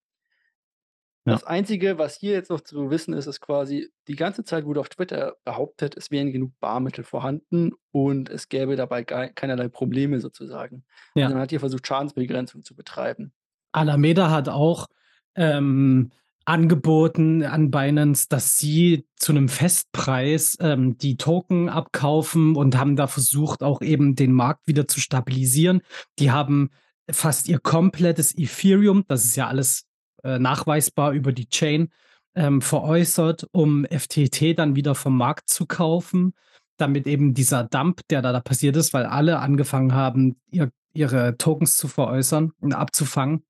Ja. 1.26 1.32
Das 1.32 1.42
Einzige, 1.42 1.98
was 1.98 2.16
hier 2.16 2.32
jetzt 2.32 2.50
noch 2.50 2.60
zu 2.60 2.88
wissen 2.90 3.12
ist, 3.12 3.26
ist 3.26 3.40
quasi, 3.40 3.90
die 4.06 4.14
ganze 4.14 4.44
Zeit 4.44 4.64
wurde 4.64 4.78
auf 4.78 4.88
Twitter 4.88 5.34
behauptet, 5.44 5.96
es 5.96 6.12
wären 6.12 6.32
genug 6.32 6.52
Barmittel 6.60 7.02
vorhanden 7.02 7.72
und 7.90 8.28
es 8.30 8.48
gäbe 8.48 8.76
dabei 8.76 9.02
kei 9.02 9.30
keinerlei 9.34 9.68
Probleme 9.68 10.20
sozusagen. 10.20 10.84
Ja. 11.16 11.24
Also 11.24 11.34
man 11.34 11.42
hat 11.42 11.50
hier 11.50 11.58
versucht, 11.58 11.84
Schadensbegrenzung 11.86 12.62
zu 12.62 12.76
betreiben. 12.76 13.32
Alameda 13.72 14.30
hat 14.30 14.48
auch, 14.48 14.86
ähm, 15.34 16.12
angeboten 16.44 17.42
an 17.42 17.72
Binance, 17.72 18.26
dass 18.28 18.56
sie 18.56 19.08
zu 19.16 19.32
'nem 19.32 19.48
Festpreis, 19.48 20.56
ähm, 20.60 20.96
die 20.96 21.16
Token 21.16 21.68
abkaufen 21.68 22.54
und 22.54 22.78
haben 22.78 22.94
da 22.94 23.08
versucht, 23.08 23.64
auch 23.64 23.82
eben 23.82 24.14
den 24.14 24.32
Markt 24.32 24.68
wieder 24.68 24.86
zu 24.86 25.00
stabilisieren. 25.00 25.80
Die 26.20 26.30
haben 26.30 26.70
fast 27.10 27.48
ihr 27.48 27.58
komplettes 27.58 28.36
Ethereum, 28.36 29.04
das 29.08 29.24
ist 29.24 29.36
ja 29.36 29.48
alles, 29.48 29.84
äh, 30.22 30.38
nachweisbar 30.38 31.12
über 31.12 31.32
die 31.32 31.48
Chain, 31.48 31.88
ähm, 32.34 32.60
veräußert, 32.60 33.48
um 33.52 33.86
FTT 33.86 34.54
dann 34.54 34.76
wieder 34.76 34.94
vom 34.94 35.16
Markt 35.16 35.48
zu 35.48 35.66
kaufen, 35.66 36.34
damit 36.76 37.06
eben 37.06 37.34
dieser 37.34 37.64
Dump, 37.64 38.02
der 38.10 38.22
da 38.22 38.32
da 38.32 38.40
passiert 38.40 38.76
ist, 38.76 38.92
weil 38.92 39.06
alle 39.06 39.38
angefangen 39.38 39.94
haben, 39.94 40.40
ihr 40.50 40.70
ihre 40.96 41.36
Tokens 41.36 41.76
zu 41.76 41.88
veräußern 41.88 42.52
und 42.60 42.72
abzufangen. 42.72 43.44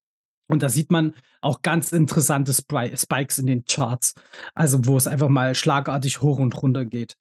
Und 0.49 0.63
da 0.63 0.69
sieht 0.69 0.91
man 0.91 1.15
auch 1.41 1.63
ganz 1.63 1.93
interessante 1.93 2.53
Spikes 2.53 3.39
in 3.39 3.47
den 3.47 3.65
Charts, 3.65 4.15
also, 4.55 4.85
wo 4.87 4.97
es 4.97 5.07
einfach 5.07 5.29
mal 5.29 5.55
schlagartig 5.55 6.21
hoch 6.21 6.39
und 6.39 6.61
runter 6.61 6.85
geht. 6.85 7.17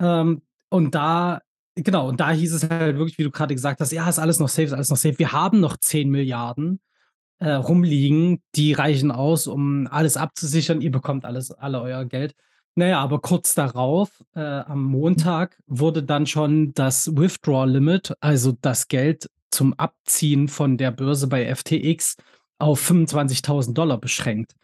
Ähm, 0.00 0.42
und 0.68 0.94
da 0.94 1.40
genau, 1.76 2.08
und 2.08 2.20
da 2.20 2.30
hieß 2.32 2.52
es 2.54 2.68
halt 2.68 2.96
wirklich, 2.98 3.18
wie 3.18 3.24
du 3.24 3.30
grade 3.30 3.54
gesagt 3.54 3.80
hast: 3.80 3.92
„Ja, 3.92 4.08
ist 4.08 4.18
alles 4.18 4.38
noch 4.38 4.48
safe, 4.48 4.64
ist 4.64 4.72
alles 4.72 4.90
noch 4.90 4.96
safe.“ 4.96 5.18
Wir 5.18 5.32
haben 5.32 5.60
noch 5.60 5.76
10.000.000.000, 5.76 6.78
äh, 7.40 7.52
rumliegen, 7.52 8.42
die 8.56 8.72
reichen 8.72 9.10
aus, 9.10 9.46
um 9.46 9.86
alles 9.90 10.16
abzusichern. 10.16 10.80
Ihr 10.80 10.90
bekommt 10.92 11.24
alles 11.24 11.50
alle 11.52 11.80
euer 11.82 12.04
Geld. 12.04 12.34
Na 12.76 12.86
ja, 12.86 13.00
aber 13.00 13.20
kurz 13.20 13.54
darauf, 13.54 14.10
äh, 14.34 14.40
am 14.40 14.84
Montag 14.84 15.58
wurde 15.66 16.02
dann 16.02 16.26
schon 16.26 16.72
das 16.74 17.14
Withdraw 17.16 17.66
Limit, 17.66 18.14
also 18.20 18.52
das 18.60 18.88
Geld 18.88 19.28
zum 19.50 19.74
Abziehen 19.74 20.48
von 20.48 20.76
der 20.78 20.90
Börse 20.92 21.26
bei 21.26 21.44
FTX 21.54 22.16
auf 22.58 22.80
25.000 22.80 23.98
beschränkt, 23.98 24.54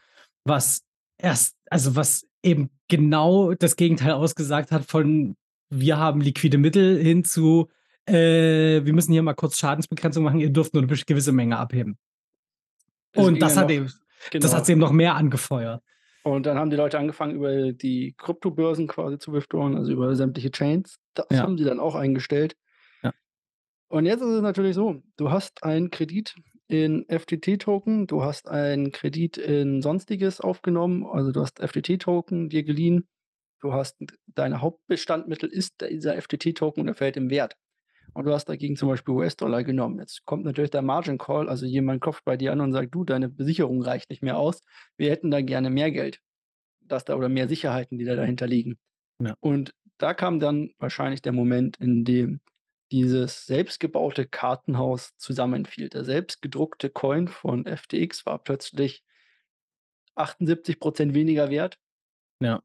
was 0.45 0.83
erst 1.19 1.57
also, 1.71 1.97
was 1.97 2.27
eben 2.43 2.71
genau 2.89 3.55
das 3.55 3.77
Gegenteil 3.77 4.13
ausgesagt 4.13 4.71
hat 4.71 4.85
von: 4.85 5.37
„Wir 5.73 5.99
haben 5.99 6.21
liquide 6.21 6.59
Mittel“ 6.59 6.99
hin 6.99 7.25
zu: 7.25 7.69
„Äh, 8.07 8.85
wir 8.85 8.93
müssen 8.93 9.13
hier 9.13 9.23
mal 9.23 9.35
kurz 9.35 9.59
Schadensbegrenzung 9.59 10.23
machen, 10.25 10.39
ihr 10.41 10.51
dürft 10.51 10.75
nur 10.75 10.83
'ne 10.83 10.87
besch 10.87 11.07
gewisse 11.07 11.33
Menge 11.33 11.59
abheben.“ 11.59 11.97
Es 13.15 13.27
Und 13.27 13.43
das 13.43 13.57
hat 13.57 13.71
noch 13.71 13.71
eben 13.71 13.91
das 14.39 14.53
genau. 14.53 14.55
hat's 14.55 14.69
eben 14.69 14.81
noch 14.81 14.93
mehr 14.93 15.15
angefeuert. 15.15 15.83
Und 16.27 16.45
dann 16.47 16.59
haben 16.59 16.71
die 16.71 16.77
Leute 16.77 16.99
angefangen, 16.99 17.37
über 17.37 17.73
die 17.73 18.15
Kryptobörsen 18.19 18.89
quasi 18.89 19.17
zu 19.19 19.33
withdrawen, 19.33 19.77
also, 19.77 19.93
über 19.93 20.15
sämtliche 20.17 20.51
Chains. 20.51 20.97
Das 21.15 21.27
Ja. 21.31 21.43
haben 21.43 21.57
sie 21.57 21.65
dann 21.65 21.79
auch 21.79 21.95
eingestellt. 21.95 22.57
Ja. 23.03 23.13
Und 23.91 24.05
jetzt 24.07 24.21
ist 24.21 24.29
es 24.29 24.43
natürlich 24.43 24.75
so, 24.75 25.03
du 25.17 25.31
hast 25.31 25.63
einen 25.63 25.91
Kredit 25.91 26.35
in 26.69 27.05
FTT-Token, 27.09 28.09
du 28.09 28.23
hast 28.25 28.49
einen 28.49 28.91
Kredit 28.91 29.37
in 29.37 29.81
Sonstiges 29.81 30.41
aufgenommen, 30.41 31.07
also, 31.07 31.31
du 31.31 31.41
hast 31.41 31.61
FTT-Token 31.61 32.49
dir 32.49 32.65
geliehen. 32.65 33.07
Du 33.63 33.73
hast 33.73 33.97
dein 34.27 34.61
Hauptbestandmittel 34.61 35.49
ist 35.49 35.81
dieser 35.81 36.17
FTT-Token 36.21 36.83
und 36.83 36.89
er 36.89 36.95
fällt 36.95 37.17
im 37.17 37.31
Wert. 37.31 37.57
Und 38.15 38.27
du 38.27 38.33
hast 38.33 38.47
dagegen 38.49 38.77
zum 38.77 38.89
Beispiel 38.91 39.15
US-Dollar 39.15 39.65
genommen. 39.65 40.01
Jetzt 40.01 40.25
kommt 40.27 40.45
natürlich 40.45 40.71
der 40.71 40.83
Margin 40.83 41.19
Call, 41.19 41.49
also, 41.49 41.67
jemand 41.67 42.03
klopft 42.03 42.25
bei 42.25 42.37
dir 42.37 42.53
an 42.53 42.61
und 42.61 42.73
sagt: 42.73 42.95
„Du, 42.95 43.05
deine 43.05 43.29
Besicherung 43.29 43.83
reicht 43.83 44.11
nicht 44.11 44.23
mehr 44.23 44.39
aus. 44.39 44.63
Wir 44.99 45.11
hätten 45.11 45.31
da 45.31 45.41
gerne 45.43 45.71
mehr 45.71 45.91
Geld, 45.93 46.21
dass 46.81 47.05
da 47.05 47.17
oder 47.17 47.29
mehr 47.31 47.49
Sicherheiten, 47.49 47.99
die 47.99 48.05
da 48.07 48.17
dahinter 48.17 48.47
liegen.“ 48.49 48.79
Ja. 49.21 49.37
Und 49.41 49.75
da 49.99 50.15
kam 50.15 50.41
dann 50.41 50.71
wahrscheinlich 50.79 51.23
der 51.23 51.33
Moment, 51.33 51.79
in 51.79 52.05
dem 52.05 52.41
dieses 52.93 53.47
selbstgebaute 53.47 54.27
Kartenhaus 54.27 55.17
zusammenfiel. 55.19 55.89
Der 55.91 56.05
selbstgedruckte 56.05 56.91
Coin 56.91 57.29
von 57.29 57.67
FTX 57.67 58.27
war 58.27 58.39
plötzlich 58.43 59.01
78 60.17 60.81
% 60.81 61.15
weniger 61.15 61.51
wert. 61.51 61.79
Ja. 62.41 62.61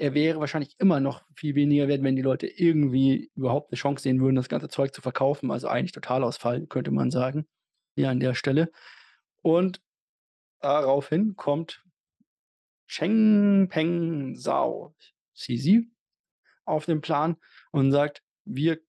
Er 0.00 0.14
wäre 0.14 0.40
wahrscheinlich 0.40 0.76
immer 0.78 0.98
noch 0.98 1.24
viel 1.34 1.54
weniger 1.54 1.86
wert, 1.86 2.02
wenn 2.02 2.16
die 2.16 2.22
Leute 2.22 2.46
irgendwie 2.46 3.30
überhaupt 3.34 3.70
'ne 3.70 3.76
Chance 3.76 4.02
sehen 4.04 4.18
würden, 4.22 4.34
das 4.36 4.48
ganze 4.48 4.68
Zeug 4.70 4.94
zu 4.94 5.02
verkaufen. 5.02 5.50
Also, 5.50 5.68
eigentlich 5.68 5.92
Totalausfall, 5.92 6.66
könnte 6.68 6.90
man 6.90 7.10
sagen, 7.10 7.46
hier 7.96 8.08
an 8.08 8.18
der 8.18 8.34
Stelle. 8.34 8.70
Und 9.42 9.82
daraufhin 10.60 11.36
kommt 11.36 11.82
Changpeng 12.88 14.34
Zhao, 14.36 14.94
CZ, 15.34 15.86
auf 16.66 16.86
den 16.86 17.00
Plan 17.02 17.36
und 17.72 17.92
sagt: 17.92 18.22
„Wir 18.46 18.80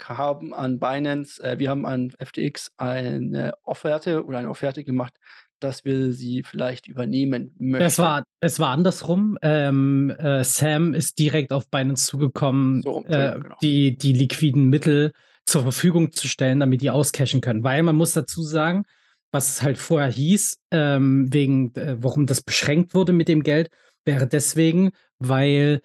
haben 0.00 0.54
an 0.54 0.80
Binance 0.80 1.42
äh, 1.42 1.58
wir 1.58 1.70
haben 1.70 1.86
an 1.86 2.12
FTX 2.18 2.72
eine 2.78 3.54
Offerte 3.64 4.24
oder 4.26 4.38
eine 4.38 4.50
Offerte 4.50 4.84
gemacht, 4.84 5.14
dass 5.62 5.84
wir 5.84 6.12
sie 6.12 6.42
vielleicht 6.42 6.88
übernehmen 6.88 7.52
Es 7.54 7.60
möchten.“ 7.60 8.02
war 8.02 8.24
es 8.40 8.58
war 8.58 8.70
andersrum. 8.70 9.38
Ähm, 9.42 10.10
äh, 10.18 10.44
Sam 10.44 10.94
ist 10.94 11.18
direkt 11.18 11.52
auf 11.52 11.68
Binance 11.70 12.06
zugekommen, 12.06 12.82
So 12.82 13.04
äh, 13.04 13.14
Entschuldigung, 13.14 13.42
genau. 13.42 13.56
die 13.62 13.96
die 13.96 14.12
liquiden 14.12 14.68
Mittel 14.68 15.12
zur 15.46 15.62
Verfügung 15.62 16.12
zu 16.12 16.28
stellen, 16.28 16.60
damit 16.60 16.82
die 16.82 16.90
auscashen 16.90 17.40
können. 17.40 17.64
Weil 17.64 17.82
man 17.82 17.96
muss 17.96 18.12
dazu 18.12 18.42
sagen, 18.42 18.84
was 19.32 19.48
es 19.48 19.62
halt 19.62 19.78
vorher 19.78 20.10
hieß, 20.10 20.60
ähm, 20.70 21.32
wegen 21.32 21.74
äh, 21.74 21.96
warum 22.00 22.26
das 22.26 22.42
beschränkt 22.42 22.94
wurde 22.94 23.12
mit 23.12 23.28
dem 23.28 23.42
Geld, 23.42 23.70
wäre 24.04 24.26
deswegen, 24.26 24.90
weil 25.18 25.80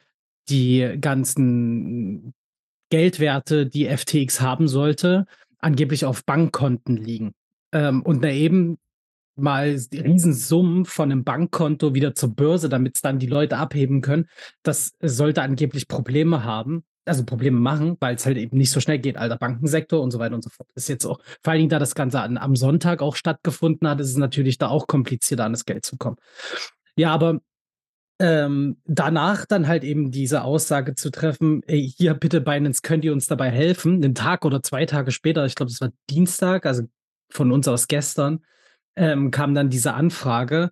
die 0.49 0.97
ganzen 0.99 2.33
Geldwerte, 2.89 3.65
die 3.65 3.85
FTX 3.85 4.41
haben 4.41 4.67
sollte, 4.67 5.25
angeblich 5.59 6.05
auf 6.05 6.23
Bankkonten 6.25 6.97
liegen. 6.97 7.33
Ähm, 7.73 8.01
und 8.01 8.23
da 8.23 8.29
eben 8.29 8.77
mal 9.37 9.77
Riesensummen 9.93 10.85
von 10.85 11.09
'nem 11.09 11.23
Bankkonto 11.23 11.93
wieder 11.95 12.15
zur 12.15 12.35
Börse, 12.35 12.69
damit's 12.69 13.01
dann 13.01 13.19
die 13.19 13.27
Leute 13.27 13.57
abheben 13.57 14.01
können, 14.01 14.27
das 14.63 14.93
sollte 15.01 15.41
angeblich 15.43 15.87
Probleme 15.87 16.43
haben 16.43 16.83
also, 17.05 17.23
Probleme 17.23 17.57
machen, 17.57 17.95
weil's 18.01 18.25
halt 18.25 18.35
eben 18.37 18.57
nicht 18.57 18.69
so 18.71 18.81
schnell 18.81 18.99
geht, 18.99 19.15
Alter, 19.15 19.37
Bankensektor 19.37 20.01
und 20.03 20.11
so 20.11 20.19
weiter 20.19 20.35
und 20.35 20.43
so 20.43 20.49
fort. 20.49 20.67
Ist 20.75 20.89
jetzt 20.89 21.05
auch 21.05 21.19
vor 21.41 21.51
allen 21.53 21.59
Dingen, 21.59 21.69
da 21.69 21.79
das 21.79 21.95
Ganze 21.95 22.19
an 22.19 22.37
am 22.37 22.57
Sonntag 22.57 23.01
auch 23.01 23.15
stattgefunden 23.15 23.87
hat, 23.87 24.01
ist 24.01 24.09
es 24.09 24.17
natürlich 24.17 24.57
da 24.57 24.67
auch 24.67 24.87
komplizierter, 24.87 25.45
an 25.45 25.53
das 25.53 25.63
Geld 25.65 25.85
zu 25.85 25.95
kommen. 25.97 26.17
Ja, 26.97 27.13
aber, 27.13 27.39
ähm, 28.19 28.77
danach 28.85 29.45
dann 29.47 29.67
halt 29.67 29.83
eben 29.85 30.11
diese 30.11 30.43
Aussage 30.43 30.95
zu 30.95 31.11
treffen: 31.11 31.63
„Ey, 31.67 31.91
hier 31.97 32.13
bitte 32.15 32.41
Binance, 32.41 32.81
könnt 32.83 33.05
ihr 33.05 33.13
uns 33.13 33.27
dabei 33.27 33.51
helfen?“ 33.51 33.99
'Nen 33.99 34.15
Tag 34.15 34.45
oder 34.45 34.63
2 34.63 34.85
Tage 34.87 35.11
später, 35.11 35.45
ich 35.45 35.55
glaube, 35.55 35.71
das 35.71 35.81
war 35.81 35.91
Dienstag, 36.09 36.65
also, 36.67 36.83
von 37.31 37.51
uns 37.51 37.67
aus 37.67 37.87
gestern, 37.87 38.41
ähm, 38.97 39.31
kam 39.31 39.55
dann 39.55 39.69
diese 39.69 39.93
Anfrage, 39.93 40.71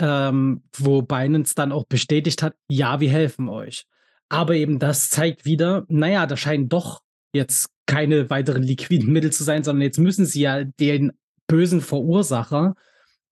ähm, 0.00 0.62
wo 0.76 1.02
Binance 1.02 1.54
dann 1.54 1.72
auch 1.72 1.84
bestätigt 1.86 2.42
hat: 2.42 2.54
„Ja, 2.68 3.00
wir 3.00 3.10
helfen 3.10 3.48
euch.“ 3.48 3.86
Aber 4.28 4.54
eben 4.54 4.78
das 4.78 5.10
zeigt 5.10 5.44
wieder, 5.44 5.84
na 5.88 6.08
ja, 6.08 6.26
da 6.26 6.36
scheinen 6.36 6.68
doch 6.68 7.02
jetzt 7.32 7.70
keine 7.86 8.30
weiteren 8.30 8.62
liquiden 8.62 9.12
Mittel 9.12 9.32
zu 9.32 9.44
sein, 9.44 9.64
sondern 9.64 9.82
jetzt 9.82 9.98
müssen 9.98 10.26
sie 10.26 10.42
ja 10.42 10.64
den 10.64 11.12
bösen 11.46 11.80
Verursacher, 11.80 12.74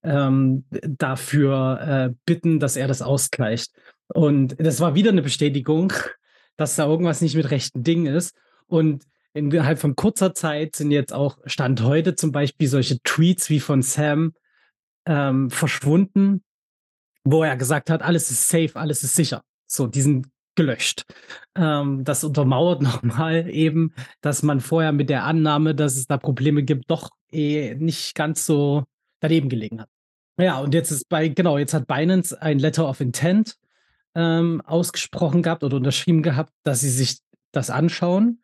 ähm, 0.02 0.64
dafür, 0.70 1.80
äh, 2.10 2.14
bitten, 2.26 2.60
dass 2.60 2.76
er 2.76 2.88
das 2.88 3.02
ausgleicht. 3.02 3.72
Und 4.08 4.56
das 4.58 4.80
war 4.80 4.94
wieder 4.94 5.12
'ne 5.12 5.22
Bestätigung, 5.22 5.92
dass 6.56 6.76
da 6.76 6.86
irgendwas 6.86 7.20
nicht 7.20 7.36
mit 7.36 7.50
rechten 7.50 7.82
Dingen 7.82 8.06
ist. 8.06 8.36
Und 8.66 9.04
innerhalb 9.36 9.78
von 9.78 9.94
kurzer 9.94 10.34
Zeit 10.34 10.76
sind 10.76 10.90
jetzt 10.90 11.12
auch 11.12 11.38
Stand 11.44 11.82
heute 11.82 12.14
zum 12.14 12.32
Beispiel 12.32 12.68
solche 12.68 13.00
Tweets 13.02 13.50
wie 13.50 13.60
von 13.60 13.82
Sam, 13.82 14.32
ähm, 15.06 15.50
verschwunden, 15.50 16.42
wo 17.24 17.42
er 17.42 17.56
gesagt 17.56 17.90
hat: 17.90 18.02
„Alles 18.02 18.30
ist 18.30 18.48
safe, 18.48 18.72
alles 18.74 19.02
ist 19.02 19.14
sicher.“ 19.14 19.42
So, 19.66 19.86
die 19.86 20.00
sind 20.00 20.28
gelöscht. 20.54 21.04
Ähm, 21.54 22.02
das 22.04 22.24
untermauert 22.24 22.82
noch 22.82 23.02
mal 23.02 23.48
eben, 23.50 23.92
dass 24.22 24.42
man 24.42 24.60
vorher 24.60 24.92
mit 24.92 25.10
der 25.10 25.24
Annahme, 25.24 25.74
dass 25.74 25.96
es 25.96 26.06
da 26.06 26.16
Probleme 26.16 26.62
gibt, 26.62 26.90
doch, 26.90 27.10
eh, 27.30 27.74
nicht 27.74 28.14
ganz 28.14 28.46
so 28.46 28.84
daneben 29.20 29.48
gelegen 29.48 29.80
hat. 29.82 29.88
Ja, 30.38 30.58
und 30.60 30.74
jetzt 30.74 30.90
ist 30.90 31.08
bei 31.08 31.28
genau, 31.28 31.58
jetzt 31.58 31.74
hat 31.74 31.86
Binance 31.86 32.40
ein 32.40 32.58
Letter 32.58 32.88
of 32.88 33.00
Intent, 33.00 33.56
ähm, 34.14 34.62
ausgesprochen 34.62 35.42
gehabt 35.42 35.62
oder 35.62 35.76
unterschrieben 35.76 36.22
gehabt, 36.22 36.52
dass 36.62 36.80
sie 36.80 36.90
sich 36.90 37.18
das 37.52 37.70
anschauen 37.70 38.42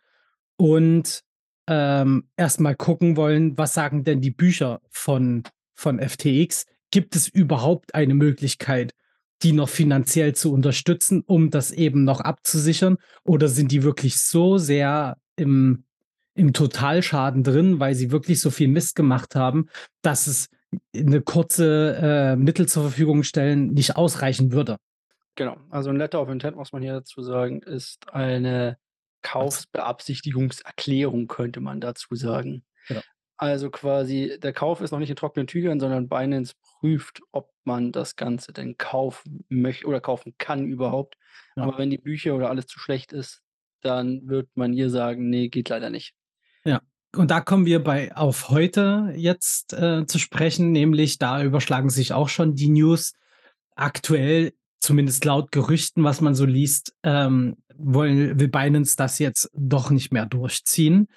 und, 0.62 1.22
ähm, 1.68 2.28
erst 2.36 2.60
mal 2.60 2.76
gucken 2.76 3.16
wollen, 3.16 3.58
was 3.58 3.74
sagen 3.74 4.04
denn 4.04 4.20
die 4.20 4.30
Bücher 4.30 4.80
von 4.90 5.42
von 5.74 5.98
FTX? 5.98 6.66
Gibt 6.92 7.16
es 7.16 7.26
überhaupt 7.28 7.94
eine 7.96 8.14
Möglichkeit, 8.14 8.92
die 9.42 9.52
noch 9.52 9.68
finanziell 9.68 10.34
zu 10.36 10.52
unterstützen, 10.52 11.22
um 11.26 11.50
das 11.50 11.72
eben 11.72 12.04
noch 12.04 12.20
abzusichern? 12.20 12.96
Oder 13.24 13.48
sind 13.48 13.72
die 13.72 13.82
wirklich 13.82 14.20
so 14.22 14.56
sehr 14.58 15.16
im 15.36 15.84
im 16.34 16.52
Totalschaden 16.54 17.42
drin, 17.44 17.80
weil 17.80 17.94
sie 17.96 18.10
wirklich 18.12 18.40
so 18.40 18.50
viel 18.50 18.68
Mist 18.68 18.94
gemacht 18.96 19.34
haben, 19.34 19.66
dass 20.02 20.26
es 20.28 20.48
'ne 20.94 21.20
kurze, 21.22 21.96
äh, 22.00 22.36
Mittel 22.36 22.68
zur 22.68 22.84
Verfügung 22.84 23.22
stellen 23.24 23.68
nicht 23.74 23.96
ausreichen 23.96 24.52
würde? 24.52 24.76
Genau. 25.38 25.56
Also 25.70 25.90
'n 25.90 25.96
Letter 25.96 26.20
of 26.20 26.28
Intent, 26.28 26.56
muss 26.56 26.72
man 26.72 26.82
hier 26.82 26.92
dazu 26.94 27.22
sagen, 27.22 27.62
ist 27.62 28.12
eine? 28.12 28.76
Kaufsbeabsichtigungserklärung, 29.22 31.28
könnte 31.28 31.60
man 31.60 31.80
dazu 31.80 32.14
sagen. 32.14 32.64
Genau. 32.88 33.02
Also 33.36 33.70
quasi 33.70 34.38
der 34.40 34.52
Kauf 34.52 34.80
ist 34.80 34.92
noch 34.92 35.00
nicht 35.00 35.10
in 35.10 35.16
trockenen 35.16 35.48
Tüchern, 35.48 35.80
sondern 35.80 36.08
Binance 36.08 36.54
prüft, 36.60 37.20
ob 37.32 37.50
man 37.64 37.90
das 37.90 38.14
Ganze 38.14 38.52
denn 38.52 38.78
kaufen 38.78 39.44
möch 39.48 39.84
oder 39.84 40.00
kaufen 40.00 40.34
kann 40.38 40.66
überhaupt. 40.66 41.16
Ja. 41.56 41.64
Aber 41.64 41.78
wenn 41.78 41.90
die 41.90 41.98
Bücher 41.98 42.36
oder 42.36 42.50
alles 42.50 42.66
zu 42.66 42.78
schlecht 42.78 43.12
ist, 43.12 43.42
dann 43.80 44.28
wird 44.28 44.48
man 44.54 44.72
hier 44.72 44.90
sagen: 44.90 45.28
„Ne, 45.28 45.48
geht 45.48 45.70
leider 45.70 45.90
nicht.“ 45.90 46.14
Ja. 46.64 46.82
Und 47.14 47.30
da 47.30 47.40
kommen 47.40 47.66
wir 47.66 47.82
bei 47.82 48.14
auf 48.16 48.48
heute 48.48 49.12
jetzt, 49.16 49.74
äh, 49.74 50.06
zu 50.06 50.18
sprechen, 50.18 50.72
nämlich 50.72 51.18
da 51.18 51.42
überschlagen 51.42 51.90
sich 51.90 52.12
auch 52.12 52.28
schon 52.28 52.54
die 52.54 52.70
News. 52.70 53.12
Aktuell, 53.74 54.52
zumindest 54.80 55.24
laut 55.24 55.52
Gerüchten, 55.52 56.04
was 56.04 56.20
man 56.20 56.34
so 56.34 56.44
liest, 56.44 56.94
ähm, 57.02 57.56
wollen 57.78 58.38
will 58.38 58.48
Binance 58.48 58.96
das 58.96 59.18
jetzt 59.18 59.50
doch 59.54 59.90
nicht 59.90 60.12
mehr 60.12 60.26
durchziehen. 60.26 61.08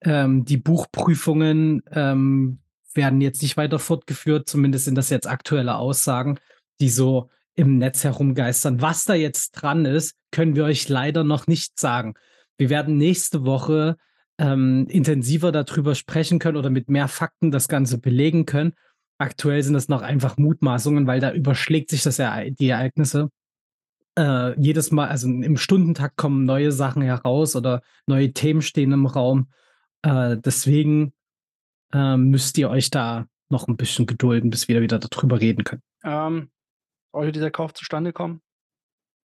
Ähm, 0.00 0.44
die 0.44 0.56
Buchprüfungen, 0.56 1.82
ähm, 1.90 2.60
werden 2.98 3.20
jetzt 3.20 3.42
nicht 3.42 3.56
weiter 3.56 3.78
fortgeführt, 3.78 4.48
zumindest 4.48 4.84
sind 4.84 4.96
das 4.96 5.08
jetzt 5.08 5.26
aktuelle 5.26 5.76
Aussagen, 5.76 6.38
die 6.80 6.90
so 6.90 7.30
im 7.54 7.78
Netz 7.78 8.04
herumgeistern. 8.04 8.82
Was 8.82 9.04
da 9.04 9.14
jetzt 9.14 9.52
dran 9.52 9.84
ist, 9.84 10.14
können 10.30 10.54
wir 10.54 10.64
euch 10.64 10.88
leider 10.88 11.24
noch 11.24 11.46
nicht 11.46 11.78
sagen. 11.78 12.14
Wir 12.56 12.70
werden 12.70 12.98
nächste 12.98 13.44
Woche, 13.44 13.96
ähm, 14.38 14.86
intensiver 14.88 15.52
da 15.52 15.64
drüber 15.64 15.94
sprechen 15.94 16.38
können 16.38 16.56
oder 16.56 16.70
mit 16.70 16.88
mehr 16.88 17.08
Fakten 17.08 17.50
das 17.50 17.68
Ganze 17.68 17.98
belegen 17.98 18.46
können. 18.46 18.74
Aktuell 19.18 19.62
sind 19.62 19.74
das 19.74 19.88
noch 19.88 20.02
einfach 20.02 20.36
Mutmaßungen, 20.36 21.06
weil 21.06 21.20
da 21.20 21.32
überschlägt 21.32 21.90
sich 21.90 22.02
das 22.02 22.18
Ereign 22.18 22.54
die 22.54 22.68
Ereignisse. 22.68 23.30
Äh, 24.18 24.60
jedes 24.60 24.90
Mal 24.90 25.06
also 25.08 25.28
im 25.28 25.56
Stundentakt 25.56 26.16
kommen 26.16 26.44
neue 26.44 26.72
Sachen 26.72 27.02
heraus 27.02 27.54
oder 27.54 27.82
neue 28.08 28.32
Themen 28.32 28.62
stehen 28.62 28.90
im 28.90 29.06
Raum. 29.06 29.48
Äh, 30.02 30.36
deswegen, 30.38 31.12
ähm, 31.94 32.30
müsst 32.30 32.58
ihr 32.58 32.68
euch 32.68 32.90
da 32.90 33.26
noch 33.48 33.68
'n 33.68 33.76
bisschen 33.76 34.06
gedulden, 34.06 34.50
bis 34.50 34.66
wir 34.66 34.80
wieder 34.82 34.98
da 34.98 35.06
drüber 35.08 35.40
reden 35.40 35.62
können. 35.62 35.82
Ähm, 36.04 36.50
sollte 37.12 37.32
dieser 37.32 37.50
Kauf 37.52 37.74
zustande 37.74 38.12
kommen, 38.12 38.42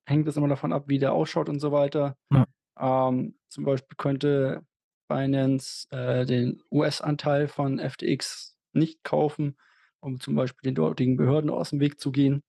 hängt 0.07 0.27
es 0.27 0.37
immer 0.37 0.47
davon 0.47 0.71
ab, 0.73 0.85
wie 0.87 0.99
der 0.99 1.13
ausschaut 1.13 1.49
und 1.49 1.59
so 1.59 1.71
weiter. 1.73 2.15
Ja. 2.31 2.45
Ähm, 2.79 3.35
zum 3.49 3.65
Beispiel 3.65 3.95
könnte 3.97 4.61
Binance, 5.09 5.87
äh, 5.91 6.25
den 6.25 6.61
US-Anteil 6.71 7.47
von 7.49 7.79
FTX 7.79 8.57
nicht 8.73 9.03
kaufen, 9.03 9.57
um 9.99 10.19
zum 10.21 10.35
Beispiel 10.35 10.69
den 10.69 10.75
dortigen 10.75 11.17
Behörden 11.17 11.49
aus'm 11.49 11.79
Weg 11.81 11.99
zu 11.99 12.11
gehen, 12.11 12.41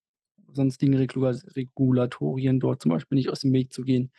sonstigen 0.52 0.94
Regulatorien 0.96 2.60
dort 2.60 2.82
zum 2.82 2.90
Beispiel 2.92 3.16
nicht 3.16 3.30
aus 3.30 3.40
dem 3.40 3.52
Weg 3.52 3.72
zu 3.72 3.82
gehen. 3.84 4.12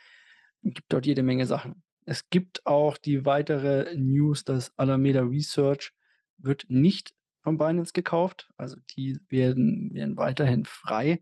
Gibt 0.63 0.91
dort 0.93 1.05
jede 1.05 1.23
Menge 1.23 1.45
Sachen. 1.45 1.83
Es 2.05 2.29
gibt 2.29 2.65
auch 2.65 2.97
die 2.97 3.25
weitere 3.25 3.95
News, 3.97 4.43
dass 4.45 4.77
Alameda 4.77 5.21
Research 5.21 5.93
wird 6.37 6.65
nicht 6.69 7.13
von 7.41 7.57
Binance 7.57 7.93
gekauft. 7.93 8.49
Also, 8.57 8.77
die 8.97 9.19
werden 9.29 9.93
werden 9.93 10.17
weiterhin 10.17 10.65
frei, 10.65 11.21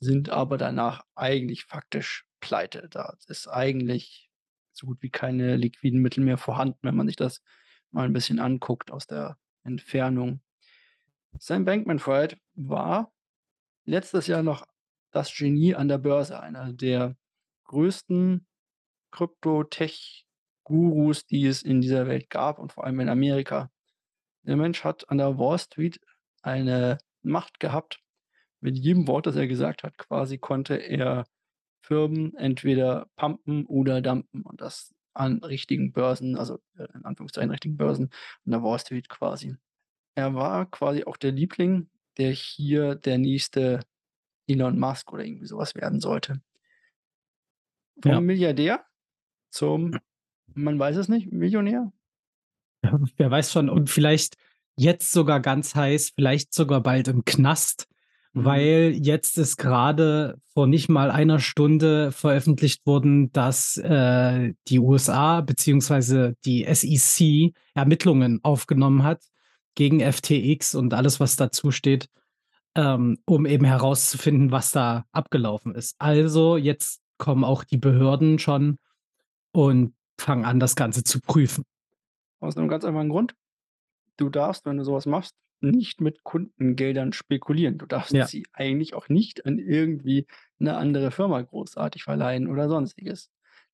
sind 0.00 0.30
aber 0.30 0.58
danach 0.58 1.04
eigentlich 1.14 1.64
faktisch 1.64 2.26
pleite. 2.40 2.88
Da 2.90 3.16
ist 3.28 3.48
eigentlich 3.48 4.30
so 4.72 4.86
gut 4.86 5.02
wie 5.02 5.10
keine 5.10 5.56
liquiden 5.56 6.00
Mittel 6.02 6.24
mehr 6.24 6.38
vorhanden, 6.38 6.78
wenn 6.82 6.96
man 6.96 7.06
sich 7.08 7.16
das 7.16 7.42
mal 7.92 8.06
'n 8.08 8.12
bisschen 8.12 8.40
anguckt 8.40 8.90
aus 8.90 9.06
der 9.06 9.38
Entfernung. 9.64 10.40
Sam 11.38 11.64
Bankman-Fried 11.64 12.38
war 12.54 13.12
letztes 13.84 14.26
Jahr 14.26 14.42
noch 14.42 14.66
das 15.10 15.34
Genie 15.34 15.74
an 15.74 15.88
der 15.88 15.98
Börse, 15.98 16.40
einer 16.40 16.72
der 16.72 17.16
größten 17.64 18.46
Krypto-Tech-Gurus, 19.10 21.26
die 21.26 21.46
es 21.46 21.62
in 21.62 21.80
dieser 21.80 22.06
Welt 22.06 22.30
gab 22.30 22.58
und 22.58 22.72
vor 22.72 22.84
allem 22.84 23.00
in 23.00 23.08
Amerika. 23.08 23.70
Der 24.42 24.56
Mensch 24.56 24.84
hat 24.84 25.08
an 25.10 25.18
der 25.18 25.38
Wall 25.38 25.58
Street 25.58 26.00
eine 26.42 26.98
Macht 27.22 27.60
gehabt. 27.60 28.00
Mit 28.60 28.78
jedem 28.78 29.06
Wort, 29.08 29.26
das 29.26 29.36
er 29.36 29.46
gesagt 29.46 29.82
hat, 29.82 29.98
quasi 29.98 30.38
konnte 30.38 30.76
er 30.76 31.24
Firmen 31.82 32.34
entweder 32.36 33.08
pumpen 33.16 33.66
oder 33.66 34.00
dumpen 34.00 34.42
und 34.42 34.60
das 34.60 34.94
an 35.14 35.42
richtigen 35.44 35.92
Börsen, 35.92 36.36
also, 36.36 36.58
äh, 36.76 36.86
in 36.94 37.04
Anführungszeichen 37.04 37.50
richtigen 37.50 37.76
Börsen 37.76 38.10
an 38.46 38.52
der 38.52 38.62
Wall 38.62 38.78
Street 38.78 39.08
quasi. 39.08 39.56
Er 40.14 40.34
war 40.34 40.66
quasi 40.66 41.04
auch 41.04 41.16
der 41.16 41.32
Liebling, 41.32 41.88
der 42.18 42.32
hier 42.32 42.94
der 42.94 43.18
nächste 43.18 43.80
Elon 44.46 44.78
Musk 44.78 45.12
oder 45.12 45.24
irgendwie 45.24 45.46
so 45.46 45.58
was 45.58 45.74
werden 45.74 46.00
sollte. 46.00 46.40
Ja. 48.04 48.14
Vom 48.14 48.26
Milliardär 48.26 48.84
zum 49.50 49.98
man 50.54 50.78
weiß 50.78 50.96
es 50.96 51.08
nicht, 51.08 51.32
Millionär? 51.32 51.92
Ja, 52.84 53.00
wer 53.16 53.30
weiß 53.30 53.52
schon 53.52 53.70
und 53.70 53.88
vielleicht 53.88 54.36
jetzt 54.76 55.12
sogar 55.12 55.40
ganz 55.40 55.74
heiß, 55.74 56.12
vielleicht 56.14 56.52
sogar 56.52 56.82
bald 56.82 57.08
im 57.08 57.24
Knast, 57.24 57.88
Mhm. 58.34 58.44
weil 58.44 58.92
jetzt 58.98 59.36
ist 59.36 59.58
grade 59.58 60.40
vor 60.54 60.66
nicht 60.66 60.88
mal 60.88 61.10
einer 61.10 61.38
Stunde 61.38 62.12
veröffentlicht 62.12 62.86
worden, 62.86 63.30
dass, 63.32 63.76
äh, 63.76 64.54
die 64.68 64.78
USA 64.78 65.42
beziehungsweise 65.42 66.34
die 66.46 66.64
SEC 66.64 67.52
Ermittlungen 67.74 68.40
aufgenommen 68.42 69.02
hat 69.02 69.22
gegen 69.76 70.00
FTX 70.00 70.74
und 70.74 70.94
alles, 70.94 71.20
was 71.20 71.36
dazusteht, 71.36 72.08
ähm, 72.76 73.18
um 73.26 73.46
eben 73.46 73.64
herauszufinden, 73.66 74.52
was 74.52 74.72
da 74.72 75.06
abgelaufen 75.12 75.74
ist. 75.74 75.96
Also, 76.00 76.56
jetzt 76.58 77.00
kommen 77.18 77.44
auch 77.44 77.64
die 77.64 77.78
Behörden 77.78 78.38
schon 78.40 78.78
und 79.52 79.94
fangen 80.20 80.44
an, 80.46 80.60
das 80.60 80.76
Ganze 80.76 81.04
zu 81.04 81.20
prüfen. 81.20 81.64
Aus 82.42 82.56
'nem 82.56 82.66
ganz 82.66 82.84
einfachen 82.84 83.08
Grund. 83.08 83.36
Du 84.18 84.30
darfst, 84.30 84.66
wenn 84.66 84.78
du 84.78 84.84
so 84.84 84.94
was 84.94 85.06
machst, 85.06 85.36
nicht 85.60 86.00
mit 86.00 86.24
Kundengeldern 86.24 87.12
spekulieren. 87.12 87.78
Du 87.78 87.86
darfst 87.86 88.16
Ja. 88.16 88.26
sie 88.26 88.46
eigentlich 88.52 88.94
auch 88.94 89.08
nicht 89.08 89.46
an 89.46 89.58
irgendwie 89.58 90.26
'ne 90.58 90.76
andere 90.76 91.10
Firma 91.12 91.42
großartig 91.42 92.04
verleihen 92.04 92.48
oder 92.48 92.68
Sonstiges. 92.68 93.30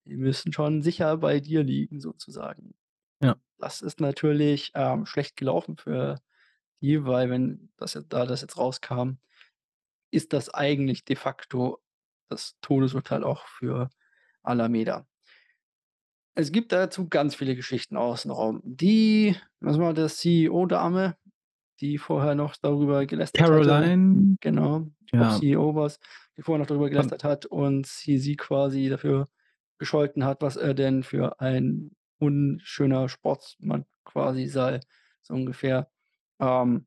Die 0.06 0.16
müssen 0.16 0.52
schon 0.52 0.82
sicher 0.82 1.16
bei 1.18 1.40
dir 1.40 1.64
liegen 1.64 2.00
sozusagen. 2.00 2.74
Ja. 3.20 3.37
Das 3.59 3.81
ist 3.83 4.00
natürlich, 4.00 4.70
ähm, 4.74 5.07
schlecht 5.07 5.37
gelaufen 5.37 5.76
für 5.76 6.20
die, 6.81 7.04
weil 7.04 7.31
wenn 7.31 7.72
das 7.76 7.94
jetzt 7.94 8.12
da 8.12 8.26
das 8.26 8.40
jetzt 8.42 8.57
rauskam, 8.57 9.18
ist 10.11 10.33
das 10.33 10.48
eigentlich 10.52 11.04
de 11.04 11.16
facto 11.16 11.81
das 12.28 12.57
Todesurteil 12.61 13.24
auch 13.24 13.46
für 13.46 13.90
Alameda. 14.42 15.07
Es 16.35 16.52
gibt 16.52 16.72
dazu 16.72 17.09
ganz 17.09 17.35
viele 17.35 17.57
Geschichten 17.57 17.96
außen 17.96 18.31
rum. 18.31 18.61
Die 18.64 19.35
was 19.61 19.78
war 19.78 19.92
das, 19.92 20.18
CEO-Dame, 20.18 21.16
die 21.81 21.98
vorher 21.98 22.35
noch 22.37 22.57
darüber 22.57 23.07
gelästert 23.07 23.42
hatte 23.42 23.66
Caroline? 23.66 24.37
genau, 24.40 24.87
Ja. 25.12 25.37
CEO 25.37 25.74
war's, 25.74 25.98
die 26.37 26.42
vorher 26.42 26.61
noch 26.61 26.68
darüber 26.68 26.88
gelästert 26.90 27.24
hat 27.24 27.46
und 27.46 27.87
sie 27.87 28.18
sie 28.18 28.37
quasi 28.37 28.88
dafür 28.88 29.28
gescholten 29.78 30.24
hat, 30.24 30.42
was 30.42 30.57
er 30.57 30.74
denn 30.74 31.02
für 31.02 31.40
ein 31.40 31.90
unschöner 32.18 33.09
Sportsmann 33.09 33.85
quasi 34.04 34.46
sei, 34.46 34.81
so 35.22 35.35
ungefähr. 35.35 35.90
Ähm, 36.40 36.87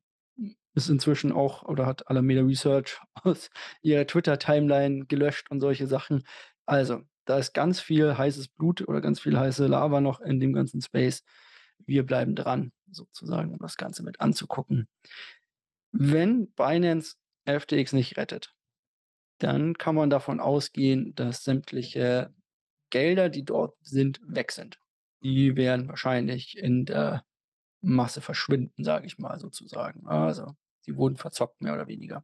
ist 0.74 0.90
inzwischen 0.90 1.32
auch 1.32 1.64
oder 1.64 1.86
hat 1.86 2.10
Alameda 2.10 2.42
Research 2.42 3.00
aus 3.24 3.50
ihrer 3.82 4.08
Twitter-Timeline 4.08 5.06
gelöscht 5.06 5.52
und 5.52 5.60
solche 5.60 5.88
Sachen. 5.88 6.24
Also, 6.66 7.02
da 7.26 7.38
ist 7.38 7.54
ganz 7.54 7.80
viel 7.80 8.18
heißes 8.18 8.48
Blut 8.50 8.88
oder 8.88 9.02
ganz 9.02 9.20
viel 9.20 9.38
heiße 9.38 9.68
Lava 9.68 10.02
noch 10.02 10.22
in 10.22 10.40
dem 10.40 10.54
ganzen 10.54 10.82
Space. 10.82 11.24
Wir 11.86 12.06
bleiben 12.06 12.36
dran 12.36 12.72
sozusagen, 12.90 13.52
um 13.52 13.60
das 13.60 13.78
Ganze 13.78 14.04
mit 14.04 14.20
anzugucken. 14.20 14.88
Wenn 15.92 16.52
Binance 16.54 17.16
FTX 17.46 17.94
nicht 17.94 18.18
rettet, 18.18 18.54
dann 19.40 19.78
kann 19.78 19.96
man 19.96 20.10
davon 20.10 20.40
ausgehen, 20.40 21.14
dass 21.16 21.44
sämtliche 21.44 22.34
Gelder, 22.90 23.30
die 23.30 23.44
dort 23.44 23.76
sind, 23.82 24.20
weg 24.24 24.52
sind. 24.52 24.81
Die 25.24 25.56
werden 25.56 25.88
wahrscheinlich 25.88 26.58
in 26.58 26.86
der 26.86 27.24
Masse 27.82 28.22
verschwinden, 28.22 28.84
sage 28.84 29.08
ich 29.08 29.20
mal 29.20 29.40
sozusagen. 29.40 30.08
Also, 30.08 30.56
sie 30.82 30.96
wurden 30.98 31.18
verzockt, 31.18 31.62
mehr 31.62 31.74
oder 31.76 31.88
weniger. 31.88 32.24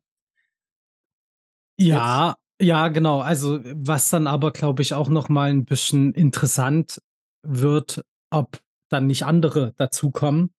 Jetzt 1.79 2.23
Ja, 2.25 2.35
ja, 2.59 2.87
genau. 2.87 3.19
Also, 3.21 3.59
was 3.63 4.09
dann 4.09 4.25
aber, 4.25 4.51
glaube 4.51 4.81
ich, 4.81 4.93
auch 4.95 5.09
noch 5.09 5.29
mal 5.29 5.51
'n 5.51 5.63
bisschen 5.65 6.11
interessant 6.13 6.99
wird, 7.43 8.03
ob 8.31 8.59
dann 8.89 9.05
nicht 9.05 9.23
andere 9.25 9.73
dazukommen 9.77 10.51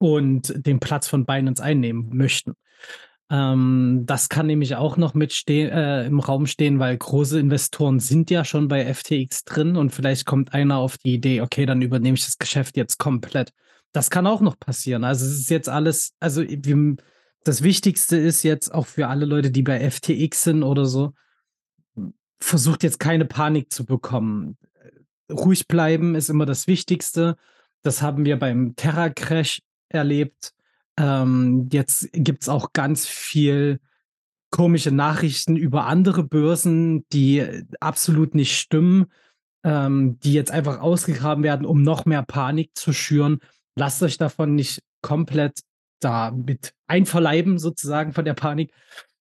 und 0.00 0.64
den 0.66 0.78
Platz 0.80 1.08
von 1.08 1.26
Binance 1.26 1.62
einnehmen 1.62 2.10
möchten. 2.16 2.54
Ähm, 3.30 4.04
das 4.06 4.28
kann 4.28 4.46
nämlich 4.46 4.76
auch 4.76 4.96
noch 4.96 5.14
mit 5.14 5.48
äh, 5.48 6.06
im 6.06 6.20
Raum 6.20 6.46
stehen, 6.46 6.78
weil 6.78 6.96
große 6.96 7.38
Investoren 7.38 8.00
sind 8.00 8.30
ja 8.30 8.44
schon 8.44 8.68
bei 8.68 8.92
FTX 8.92 9.44
drin 9.44 9.76
und 9.76 9.90
vielleicht 9.90 10.24
kommt 10.24 10.54
einer 10.54 10.78
auf 10.78 10.98
die 10.98 11.14
Idee: 11.14 11.40
„Okay, 11.42 11.66
dann 11.66 11.82
übernehme 11.82 12.16
ich 12.16 12.24
das 12.24 12.38
Geschäft 12.38 12.76
jetzt 12.76 12.98
komplett.“ 12.98 13.52
Das 13.92 14.10
kann 14.10 14.26
auch 14.26 14.40
noch 14.40 14.58
passieren. 14.58 15.04
Also, 15.04 15.26
es 15.26 15.32
ist 15.32 15.50
jetzt 15.50 15.68
alles 15.68 16.14
also, 16.20 16.42
das 17.44 17.62
Wichtigste 17.62 18.16
ist 18.16 18.42
jetzt 18.42 18.72
auch 18.74 18.86
für 18.86 19.08
alle 19.08 19.24
Leute, 19.26 19.50
die 19.50 19.62
bei 19.62 19.80
FTX 19.80 20.44
sind 20.44 20.62
oder 20.62 20.84
so 20.84 21.12
versucht 22.40 22.82
jetzt 22.82 23.00
keine 23.00 23.24
Panik 23.24 23.72
zu 23.72 23.84
bekommen. 23.84 24.56
Ruhig 25.30 25.68
bleiben 25.68 26.14
ist 26.14 26.30
immer 26.30 26.46
das 26.46 26.66
Wichtigste. 26.66 27.36
Das 27.82 28.02
haben 28.02 28.24
wir 28.24 28.38
beim 28.38 28.74
Terra-Crash 28.76 29.62
erlebt. 29.88 30.54
Ähm, 30.98 31.68
jetzt 31.72 32.08
gibt's 32.12 32.48
auch 32.48 32.72
ganz 32.72 33.06
viel 33.06 33.80
komische 34.50 34.90
Nachrichten 34.90 35.56
über 35.56 35.86
andere 35.86 36.24
Börsen, 36.24 37.06
die 37.12 37.46
absolut 37.80 38.34
nicht 38.34 38.58
stimmen, 38.58 39.06
ähm, 39.64 40.18
die 40.20 40.32
jetzt 40.32 40.50
einfach 40.50 40.80
ausgegraben 40.80 41.44
werden, 41.44 41.66
um 41.66 41.82
noch 41.82 42.04
mehr 42.04 42.22
Panik 42.22 42.70
zu 42.74 42.92
schüren. 42.92 43.38
Lasst 43.76 44.02
euch 44.02 44.18
davon 44.18 44.54
nicht 44.54 44.82
komplett 45.02 45.60
da 46.00 46.32
mit 46.32 46.74
einverleiben 46.88 47.58
sozusagen 47.58 48.12
von 48.12 48.24
der 48.24 48.34
Panik, 48.34 48.72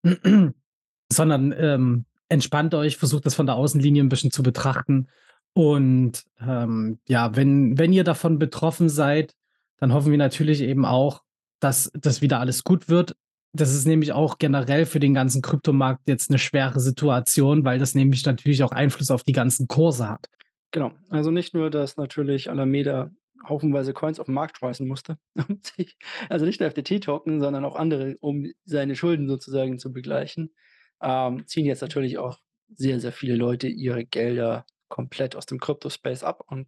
sondern, 1.11 1.53
ähm, 1.57 2.05
entspannt 2.29 2.73
euch, 2.73 2.97
versucht 2.97 3.25
das 3.25 3.35
von 3.35 3.45
der 3.45 3.55
Außenlinie 3.55 4.03
'n 4.03 4.09
bisschen 4.09 4.31
zu 4.31 4.43
betrachten. 4.43 5.07
Und, 5.53 6.23
ähm, 6.41 6.99
ja, 7.07 7.35
wenn 7.35 7.77
wenn 7.77 7.93
ihr 7.93 8.03
davon 8.03 8.39
betroffen 8.39 8.89
seid, 8.89 9.35
dann 9.79 9.93
hoffen 9.93 10.11
wir 10.11 10.17
natürlich 10.17 10.61
eben 10.61 10.85
auch, 10.85 11.23
dass 11.59 11.91
das 11.93 12.21
wieder 12.21 12.39
alles 12.39 12.63
gut 12.63 12.89
wird. 12.89 13.15
Das 13.53 13.73
ist 13.73 13.87
nämlich 13.87 14.13
auch 14.13 14.37
generell 14.37 14.85
für 14.85 14.99
den 14.99 15.13
ganzen 15.13 15.41
Kryptomarkt 15.41 16.01
jetzt 16.07 16.29
'ne 16.31 16.37
schwere 16.39 16.79
Situation, 16.79 17.65
weil 17.65 17.79
das 17.79 17.95
nämlich 17.95 18.25
natürlich 18.25 18.63
auch 18.63 18.71
Einfluss 18.71 19.11
auf 19.11 19.23
die 19.23 19.33
ganzen 19.33 19.67
Kurse 19.67 20.09
hat. 20.09 20.27
Genau. 20.73 20.91
Also, 21.09 21.31
nicht 21.31 21.53
nur, 21.53 21.69
dass 21.69 21.97
natürlich 21.97 22.49
Alameda 22.49 23.11
haufenweise 23.47 23.93
Coins 23.93 24.19
auf 24.19 24.27
'n 24.27 24.33
Markt 24.33 24.57
schmeißen 24.57 24.87
musste, 24.87 25.17
also, 26.29 26.45
nicht 26.45 26.59
nur 26.59 26.69
FTT-Token, 26.69 27.39
sondern 27.39 27.63
auch 27.65 27.75
andere, 27.75 28.17
um 28.19 28.51
seine 28.65 28.95
Schulden 28.95 29.27
sozusagen 29.29 29.79
zu 29.79 29.93
begleichen, 29.93 30.53
ähm, 31.01 31.45
ziehen 31.47 31.65
jetzt 31.65 31.81
natürlich 31.81 32.17
auch 32.17 32.39
sehr, 32.73 32.99
sehr 32.99 33.13
viele 33.13 33.35
Leute 33.35 33.67
ihre 33.67 34.03
Gelder 34.05 34.65
komplett 34.89 35.35
aus 35.35 35.45
dem 35.45 35.59
Krypto-Space 35.59 36.23
ab 36.23 36.43
und 36.47 36.67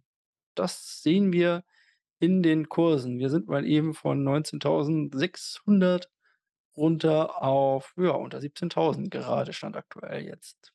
das 0.54 1.02
sehen 1.02 1.32
wir 1.32 1.64
in 2.20 2.42
den 2.42 2.68
Kursen. 2.68 3.18
Wir 3.18 3.30
sind 3.30 3.48
mal 3.48 3.66
eben 3.66 3.94
von 3.94 4.22
19.600 4.22 6.06
runter 6.76 7.42
auf, 7.42 7.94
ja, 7.96 8.10
unter 8.10 8.38
17.000 8.38 9.10
gerade 9.10 9.52
Stand 9.52 9.76
aktuell 9.76 10.24
jetzt. 10.24 10.72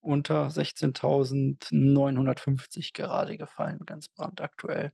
Unter 0.00 0.46
16.950 0.48 2.92
gerade 2.92 3.36
gefallen, 3.36 3.80
ganz 3.86 4.08
brandaktuell. 4.08 4.92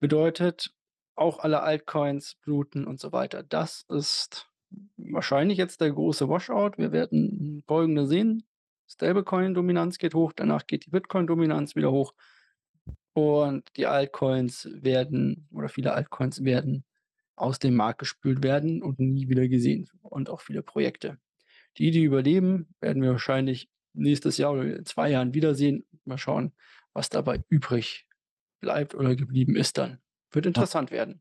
Bedeutet, 0.00 0.72
auch 1.14 1.40
alle 1.40 1.62
Altcoins 1.62 2.36
bluten 2.36 2.86
und 2.86 2.98
so 3.00 3.12
weiter. 3.12 3.42
Das 3.42 3.84
ist 3.88 4.48
wahrscheinlich 4.96 5.58
jetzt 5.58 5.82
der 5.82 5.90
große 5.90 6.26
Washout. 6.28 6.78
Wir 6.78 6.92
werden 6.92 7.62
Folgendes 7.66 8.08
sehen: 8.08 8.44
Stablecoin-Dominanz 8.88 9.98
geht 9.98 10.14
hoch, 10.14 10.32
danach 10.34 10.66
geht 10.66 10.86
die 10.86 10.90
Bitcoin-Dominanz 10.90 11.76
wieder 11.76 11.92
hoch 11.92 12.14
und 13.14 13.64
die 13.76 13.86
Altcoins 13.86 14.68
werden 14.72 15.48
oder 15.52 15.68
viele 15.68 15.92
Altcoins 15.94 16.44
werden 16.44 16.84
aus 17.36 17.58
dem 17.58 17.74
Markt 17.76 18.00
gespült 18.00 18.42
werden 18.42 18.82
und 18.82 19.00
nie 19.00 19.28
wieder 19.28 19.48
gesehen 19.48 19.88
und 20.02 20.30
auch 20.30 20.40
viele 20.40 20.62
Projekte. 20.62 21.18
Die, 21.78 21.90
die 21.90 22.04
überleben, 22.04 22.68
werden 22.80 23.02
wir 23.02 23.12
wahrscheinlich 23.12 23.68
nächstes 23.94 24.38
Jahr 24.38 24.52
oder 24.52 24.76
in 24.78 24.86
2 24.86 25.10
Jahren 25.10 25.34
wiedersehen. 25.34 25.84
Mal 26.04 26.18
schauen, 26.18 26.52
was 26.94 27.10
dabei 27.10 27.42
übrig 27.48 28.06
bleibt 28.60 28.94
oder 28.94 29.16
geblieben 29.16 29.56
ist 29.56 29.78
dann. 29.78 30.00
Wird 30.32 30.46
Ja. 30.56 30.66
interessant 30.66 30.90
werden. 30.90 31.20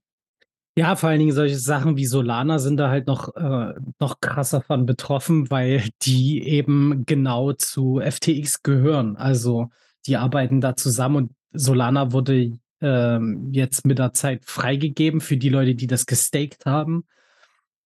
Ja, 0.78 0.96
vor 0.96 1.10
allen 1.10 1.20
Dingen 1.20 1.34
solche 1.34 1.58
Sachen 1.58 1.98
wie 1.98 2.06
Solana 2.06 2.58
sind 2.58 2.78
da 2.78 2.90
halt 2.90 3.06
noch 3.08 3.36
äh, 3.36 3.74
noch 4.00 4.22
krasser 4.22 4.62
von 4.62 4.86
betroffen, 4.86 5.50
weil 5.52 5.90
die 6.04 6.48
eben 6.48 7.06
genau 7.06 7.52
zu 7.54 8.00
FTX 8.00 8.64
gehören. 8.64 9.18
Also, 9.18 9.70
die 10.06 10.16
arbeiten 10.16 10.62
da 10.62 10.76
zusammen 10.78 11.16
und 11.18 11.32
Solana 11.52 12.12
wurde, 12.12 12.60
ähm, 12.82 13.50
jetzt 13.52 13.86
mit 13.86 14.00
der 14.00 14.14
Zeit 14.14 14.46
freigegeben 14.46 15.22
für 15.22 15.38
die 15.38 15.50
Leute, 15.50 15.76
die 15.76 15.88
das 15.88 16.06
gestaked 16.06 16.66
haben. 16.66 17.06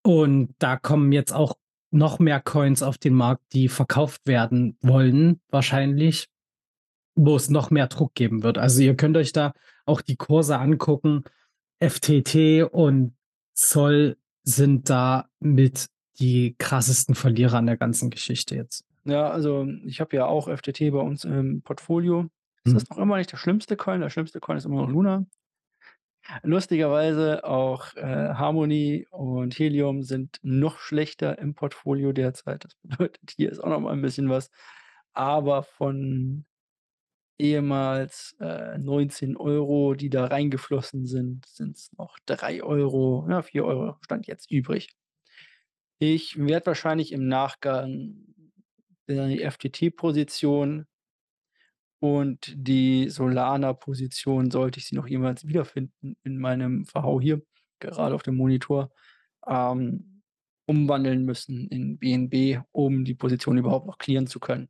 Und 0.04 0.54
da 0.60 0.78
kommen 0.78 1.12
jetzt 1.12 1.34
auch 1.34 1.56
noch 1.92 2.20
mehr 2.20 2.40
Coins 2.40 2.84
auf 2.84 2.98
den 2.98 3.14
Markt, 3.14 3.42
die 3.54 3.70
verkauft 3.70 4.22
werden 4.26 4.78
wollen 4.82 5.42
wahrscheinlich, 5.50 6.28
wo 7.16 7.36
es 7.36 7.50
noch 7.50 7.72
mehr 7.72 7.88
Druck 7.88 8.14
geben 8.14 8.44
wird. 8.44 8.58
Also, 8.58 8.82
ihr 8.82 8.96
könnt 8.96 9.18
euch 9.18 9.32
da 9.32 9.54
auch 9.86 10.02
die 10.02 10.18
Kurse 10.18 10.60
angucken. 10.60 11.24
FTT 11.80 12.64
und 12.72 13.16
Sol 13.54 14.18
sind 14.44 14.90
da 14.90 15.30
mit 15.40 15.88
die 16.20 16.56
krassesten 16.58 17.16
Verlierer 17.16 17.58
an 17.58 17.66
der 17.66 17.78
ganzen 17.78 18.10
Geschichte 18.10 18.56
jetzt. 18.56 18.86
Ja, 19.06 19.30
also, 19.30 19.68
ich 19.86 20.02
habe 20.02 20.16
ja 20.16 20.26
auch 20.26 20.50
FTT 20.50 20.92
bei 20.92 21.00
uns 21.00 21.24
im 21.24 21.62
Portfolio. 21.62 22.28
Es 22.68 22.74
Mhm. 22.74 22.78
ist 22.82 22.90
noch 22.90 22.98
immer 22.98 23.18
nicht 23.18 23.32
der 23.32 23.38
schlimmste 23.38 23.78
Coin. 23.78 24.02
Der 24.02 24.10
schlimmste 24.10 24.40
Coin 24.40 24.58
ist 24.58 24.66
immer 24.66 24.82
noch 24.82 24.90
Luna. 24.90 25.26
Lustigerweise 26.44 27.44
auch, 27.44 27.94
äh, 27.96 28.02
Harmony 28.34 29.08
und 29.12 29.58
Helium 29.58 30.04
sind 30.04 30.40
noch 30.44 30.80
schlechter 30.80 31.38
im 31.40 31.54
Portfolio 31.56 32.12
derzeit. 32.14 32.66
Das 32.66 32.76
bedeutet, 32.76 33.32
hier 33.36 33.52
ist 33.52 33.60
auch 33.64 33.70
noch 33.70 33.80
mal 33.80 33.94
'n 33.94 34.02
bisschen 34.02 34.30
was. 34.30 34.50
Aber 35.14 35.64
von 35.64 36.46
ehemals, 37.40 38.36
äh, 38.42 38.78
19 38.80 39.36
€, 39.38 39.96
die 39.96 40.10
da 40.10 40.26
reingeflossen 40.28 41.06
sind, 41.06 41.46
sind's 41.48 41.92
noch 41.98 42.20
3 42.26 42.64
€, 42.64 43.28
ja, 43.30 43.42
4 43.44 43.66
€ 43.66 43.98
Stand 44.04 44.28
jetzt 44.28 44.52
übrig. 44.52 44.94
Ich 46.02 46.38
werde 46.38 46.66
wahrscheinlich 46.68 47.14
im 47.14 47.28
Nachgang 47.28 48.18
die 49.10 49.42
FTT-Position 49.42 50.88
und 52.06 52.54
die 52.56 53.10
Solana-Position, 53.10 54.52
sollte 54.52 54.78
ich 54.78 54.86
sie 54.86 54.96
noch 54.96 55.08
jemals 55.08 55.48
wiederfinden 55.48 56.16
in 56.24 56.38
meinem 56.38 56.86
Verhau 56.86 57.20
hier, 57.20 57.42
gerade 57.80 58.14
auf 58.14 58.22
dem 58.22 58.36
Monitor, 58.36 58.92
ähm, 59.48 60.22
umwandeln 60.68 61.26
müssen 61.26 61.68
in 61.70 61.98
BNB, 61.98 62.64
um 62.72 63.06
die 63.06 63.16
Position 63.16 63.58
überhaupt 63.58 63.88
noch 63.88 63.98
clearen 63.98 64.28
zu 64.28 64.40
können. 64.40 64.70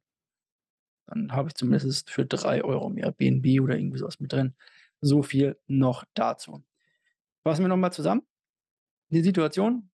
Dann 1.07 1.33
habe 1.33 1.49
ich 1.49 1.55
zumindest 1.55 2.09
für 2.09 2.25
3 2.25 2.63
€ 2.63 2.89
mehr 2.89 3.11
BNB 3.11 3.61
oder 3.61 3.77
irgendwie 3.77 3.99
so 3.99 4.07
was 4.07 4.21
mit 4.21 4.31
drin. 4.31 4.55
So 5.01 5.21
viel 5.21 5.57
noch 5.67 6.05
dazu. 6.13 6.63
Fassen 7.43 7.63
wir 7.63 7.69
noch 7.69 7.75
mal 7.75 7.91
zusammen. 7.91 8.21
Die 9.09 9.21
Situation: 9.21 9.89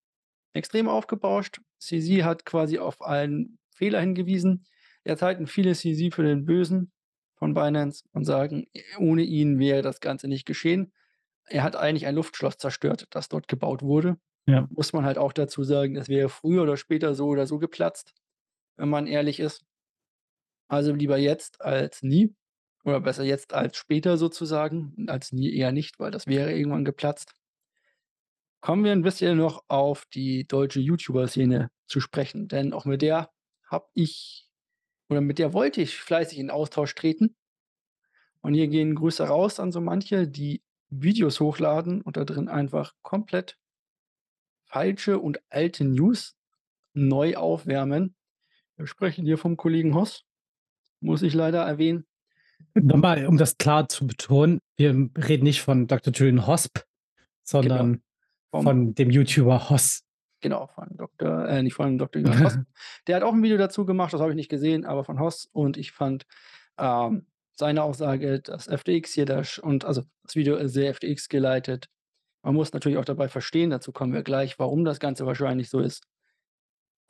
Extrem 0.54 0.88
aufgebauscht. 0.88 1.60
CZ 1.80 2.23
hat 2.23 2.45
quasi 2.45 2.77
auf 2.77 3.01
einen 3.01 3.58
Fehler 3.71 3.99
hingewiesen. 3.99 4.65
Jetzt 5.04 5.23
halten 5.23 5.47
viele 5.47 5.73
CZ 5.73 6.13
für 6.13 6.23
den 6.23 6.45
Bösen 6.45 6.91
von 7.41 7.56
Binance 7.56 8.06
und 8.13 8.25
sagen, 8.25 8.67
ohne 8.99 9.23
ihn 9.23 9.60
wäre 9.60 9.84
das 9.84 10.01
Ganze 10.01 10.30
nicht 10.30 10.45
geschehen. 10.47 10.93
Er 11.47 11.63
hat 11.63 11.75
eigentlich 11.77 12.08
ein 12.08 12.15
Luftschloss 12.15 12.58
zerstört, 12.58 13.08
das 13.12 13.30
dort 13.30 13.47
gebaut 13.49 13.84
wurde. 13.84 14.17
Ja. 14.47 14.69
Muss 14.69 14.93
man 14.93 15.06
halt 15.06 15.17
auch 15.19 15.34
dazu 15.34 15.63
sagen, 15.63 15.95
das 15.95 16.10
wäre 16.10 16.30
früher 16.30 16.63
oder 16.63 16.77
später 16.77 17.15
so 17.15 17.27
oder 17.27 17.47
so 17.47 17.60
geplatzt, 17.60 18.13
wenn 18.77 18.89
man 18.89 19.08
ehrlich 19.08 19.39
ist. 19.41 19.62
Also, 20.69 20.93
lieber 20.93 21.17
jetzt 21.17 21.62
als 21.62 22.01
nie 22.01 22.34
oder 22.86 23.01
besser 23.01 23.23
jetzt 23.23 23.54
als 23.54 23.77
später 23.77 24.17
sozusagen, 24.17 24.95
als 25.10 25.32
nie 25.34 25.54
eher 25.54 25.71
nicht, 25.71 25.99
weil 25.99 26.12
das 26.12 26.27
wäre 26.27 26.54
irgendwann 26.54 26.86
geplatzt. 26.86 27.34
Kommen 28.63 28.84
wir 28.84 28.91
'n 28.93 29.01
bisschen 29.01 29.38
noch 29.38 29.63
auf 29.69 30.06
die 30.06 30.45
deutsche 30.47 30.80
YouTuber-Szene 30.82 31.71
zu 31.88 31.99
sprechen, 31.99 32.47
denn 32.47 32.73
auch 32.73 32.86
mit 32.86 33.01
der 33.01 33.32
habe 33.67 33.88
ich 33.95 34.51
oder 35.12 35.19
mit 35.19 35.39
der 35.39 35.52
wollte 35.52 35.82
ich 35.82 35.97
fleißig 35.97 36.39
in 36.39 36.50
Austausch 36.50 36.95
treten. 36.95 37.36
Und 38.39 38.54
hier 38.54 38.69
gehen 38.69 38.95
Grüße 38.95 39.24
raus 39.28 39.60
an 39.60 39.74
so 39.74 39.82
manche, 39.82 40.26
die 40.26 40.63
Videos 40.89 41.41
hochladen 41.41 42.02
und 42.02 42.15
da 42.15 42.24
drin 42.24 42.47
einfach 42.47 42.93
komplett 43.02 43.58
falsche 44.63 45.19
und 45.19 45.41
alte 45.50 45.84
News 45.84 46.38
neu 46.93 47.36
aufwärmen. 47.36 48.15
Wir 48.78 48.88
sprechen 48.88 49.26
hier 49.26 49.38
vom 49.38 49.58
Kollegen 49.58 49.93
Hoss, 49.95 50.24
muss 51.02 51.21
ich 51.24 51.34
leider 51.34 51.62
erwähnen. 51.63 52.06
Noch 52.74 52.95
mal, 52.97 53.26
um 53.28 53.38
das 53.38 53.58
klar 53.58 53.89
zu 53.89 54.08
betonen, 54.08 54.60
wir 54.78 54.91
reden 55.17 55.43
nicht 55.43 55.62
von 55.62 55.88
Dr. 55.88 56.13
Julian 56.13 56.47
Hosp, 56.47 56.78
Genau. 56.78 56.86
sondern 57.43 58.02
Vom 58.52 58.63
von 58.63 58.95
dem 58.95 59.10
YouTuber 59.10 59.69
Hoss. 59.69 60.04
Genau, 60.41 60.67
von 60.67 60.88
Doktor 60.97 61.47
äh, 61.47 61.62
nicht 61.63 61.75
von 61.75 61.97
Dr. 61.97 62.21
Julian 62.21 62.43
Hoss. 62.43 62.60
Der 63.08 63.15
hat 63.17 63.23
auch 63.23 63.34
'n 63.34 63.43
Video 63.43 63.58
dazu 63.58 63.86
gemacht, 63.86 64.13
das 64.13 64.21
habe 64.21 64.32
ich 64.32 64.36
nicht 64.36 64.49
gesehen, 64.49 64.86
aber 64.86 65.04
von 65.04 65.19
Hoss 65.19 65.47
und 65.51 65.77
ich 65.77 65.91
fand, 65.91 66.25
ähm, 66.80 67.27
seine 67.56 67.84
Aussage, 67.84 68.39
dass 68.41 68.67
FTX 68.67 69.13
hier 69.13 69.25
da 69.25 69.43
sch 69.43 69.60
und 69.60 69.86
also, 69.86 70.04
das 70.23 70.36
Video 70.36 70.56
ist 70.56 70.73
sehr 70.73 70.93
FTX 70.95 71.30
geleitet, 71.30 71.88
Man 72.45 72.56
muss 72.56 72.73
natürlich 72.73 72.99
auch 72.99 73.06
dabei 73.06 73.30
verstehen, 73.30 73.71
dazu 73.71 73.93
kommen 73.93 74.13
wir 74.13 74.23
gleich, 74.23 74.60
warum 74.60 74.86
das 74.86 74.99
Ganze 74.99 75.25
wahrscheinlich 75.27 75.69
so 75.71 75.80
ist. 75.82 76.04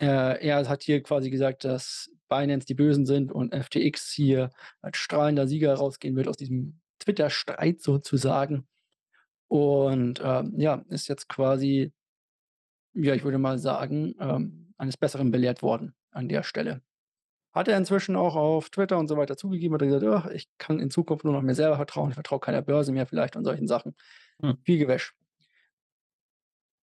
Äh, 0.01 0.45
er 0.47 0.67
hat 0.67 0.83
hier 0.83 1.01
quasi 1.03 1.29
gesagt, 1.29 1.63
dass 1.63 2.09
Binance 2.27 2.65
die 2.65 2.73
Bösen 2.73 3.05
sind 3.05 3.31
und 3.31 3.53
FTX 3.53 4.11
hier 4.11 4.49
als 4.81 4.97
strahlender 4.97 5.47
Sieger 5.47 5.73
rausgehen 5.75 6.15
wird 6.15 6.27
aus 6.27 6.37
diesem 6.37 6.79
Twitter-Streit 6.99 7.81
sozusagen. 7.81 8.67
Und 9.49 10.21
ähm, 10.23 10.53
ja, 10.57 10.83
ist 10.89 11.09
jetzt 11.09 11.29
quasi, 11.29 11.93
ja, 12.93 13.13
ich 13.13 13.23
würde 13.23 13.37
mal 13.37 13.57
sagen, 13.57 14.15
ähm, 14.19 14.73
eines 14.77 14.97
Besseren 14.97 15.31
belehrt 15.31 15.61
worden 15.61 15.93
an 16.11 16.27
der 16.27 16.43
Stelle. 16.43 16.81
Hat 17.53 17.67
er 17.67 17.77
inzwischen 17.77 18.15
auch 18.15 18.35
auf 18.35 18.69
Twitter 18.69 18.97
und 18.97 19.07
so 19.07 19.17
weiter 19.17 19.35
zugegeben, 19.35 19.75
hat 19.75 19.81
er 19.81 19.87
gesagt, 19.87 20.25
oh, 20.25 20.31
ich 20.31 20.47
kann 20.57 20.79
in 20.79 20.89
Zukunft 20.89 21.25
nur 21.25 21.33
noch 21.33 21.41
mir 21.41 21.55
selber 21.55 21.75
vertrauen, 21.75 22.09
ich 22.09 22.15
vertraue 22.15 22.39
keiner 22.39 22.61
Börse 22.61 22.91
mehr 22.91 23.05
vielleicht 23.05 23.35
und 23.35 23.43
solchen 23.43 23.67
Sachen. 23.67 23.95
Hm. 24.41 24.57
Viel 24.63 24.77
Gewäsch. 24.77 25.13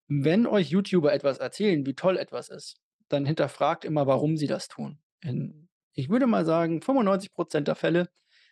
Wenn 0.09 0.47
euch 0.47 0.71
YouTuber 0.71 1.13
etwas 1.13 1.39
erzählen, 1.39 1.85
wie 1.87 1.95
toll 1.95 2.17
etwas 2.17 2.49
ist, 2.49 2.77
dann 3.09 3.27
hinterfragt 3.27 3.85
immer, 3.85 4.07
warum 4.07 4.37
sie 4.37 4.47
das 4.47 4.69
tun. 4.69 4.99
In, 5.21 5.69
ich 5.95 6.09
würde 6.09 6.27
mal 6.27 6.45
sagen, 6.45 6.81
95% 6.81 7.61
der 7.61 7.75
Fälle 7.75 8.09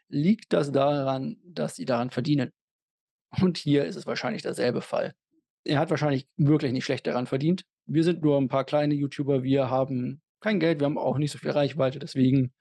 liegt 0.09 0.53
das 0.53 0.73
daran, 0.73 1.39
dass 1.45 1.77
sie 1.77 1.85
daran 1.85 2.11
verdienen. 2.11 2.51
Und 3.41 3.59
hier 3.59 3.85
ist 3.85 3.97
es 3.97 4.07
wahrscheinlich 4.07 4.43
derselbe 4.43 4.81
Fall. 4.81 5.15
Er 5.65 5.79
hat 5.79 5.91
wahrscheinlich 5.91 6.27
wirklich 6.37 6.73
nicht 6.73 6.85
schlecht 6.85 7.07
daran 7.07 7.27
verdient. 7.27 7.65
Wir 7.87 8.05
sind 8.05 8.23
nur 8.23 8.39
ein 8.39 8.49
paar 8.49 8.65
kleine 8.65 8.95
YouTuber, 8.95 9.43
wir 9.43 9.71
haben 9.71 10.23
kein 10.41 10.61
Geld, 10.61 10.81
wir 10.81 10.87
haben 10.87 10.99
auch 10.99 11.19
nicht 11.19 11.33
so 11.33 11.39
viel 11.39 11.51
Reichweite, 11.51 11.99
deswegen 11.99 12.53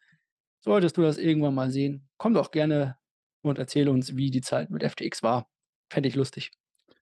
solltest 0.59 0.97
du 0.97 1.01
das 1.01 1.17
irgendwann 1.17 1.55
mal 1.55 1.71
sehen. 1.71 2.09
Komm 2.17 2.33
doch 2.33 2.51
gerne 2.51 2.97
und 3.41 3.57
erzähle 3.57 3.91
uns, 3.91 4.17
wie 4.17 4.31
die 4.31 4.41
Zeit 4.41 4.69
mit 4.69 4.83
FTX 4.83 5.23
war. 5.23 5.47
Fände 5.89 6.09
ich 6.09 6.15
lustig. 6.15 6.51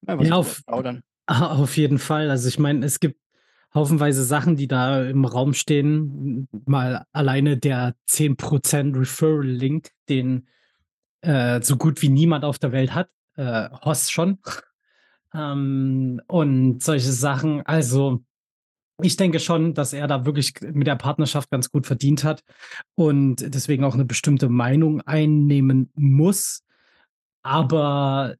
Einfach 0.06 0.26
ja, 0.26 0.36
auf, 0.36 0.64
auf 1.28 1.78
jeden 1.78 1.98
Fall. 1.98 2.30
Also 2.30 2.48
ich 2.48 2.60
meine, 2.60 2.86
es 2.86 3.00
gibt 3.00 3.20
haufenweise 3.74 4.24
Sachen, 4.24 4.56
die 4.56 4.68
da 4.68 5.04
im 5.04 5.26
Raum 5.26 5.54
stehen. 5.54 6.48
Mal 6.66 7.06
alleine 7.12 7.58
der 7.58 7.96
10% 8.10 8.98
Referral-Link, 8.98 9.90
den 10.10 10.48
äh, 11.22 11.62
so 11.62 11.78
gut 11.78 12.02
wie 12.02 12.10
niemand 12.10 12.46
auf 12.46 12.60
der 12.60 12.72
Welt 12.72 12.94
hat. 12.94 13.10
Äh, 13.36 13.70
Hoss 13.84 14.10
schon. 14.10 14.40
Ähm, 15.34 16.22
und 16.28 16.84
solche 16.84 17.12
Sachen. 17.12 17.66
Also, 17.66 18.24
ich 19.02 19.16
denke 19.16 19.40
schon, 19.40 19.74
dass 19.74 19.94
er 19.94 20.08
da 20.08 20.26
wirklich 20.26 20.54
mit 20.62 20.88
der 20.88 20.96
Partnerschaft 20.96 21.52
ganz 21.52 21.70
gut 21.70 21.86
verdient 21.86 22.24
hat 22.24 22.44
und 22.96 23.54
deswegen 23.54 23.84
auch 23.84 23.94
eine 23.94 24.06
bestimmte 24.06 24.50
Meinung 24.50 25.02
einnehmen 25.02 25.92
muss. 25.96 26.64
Aber 27.44 28.36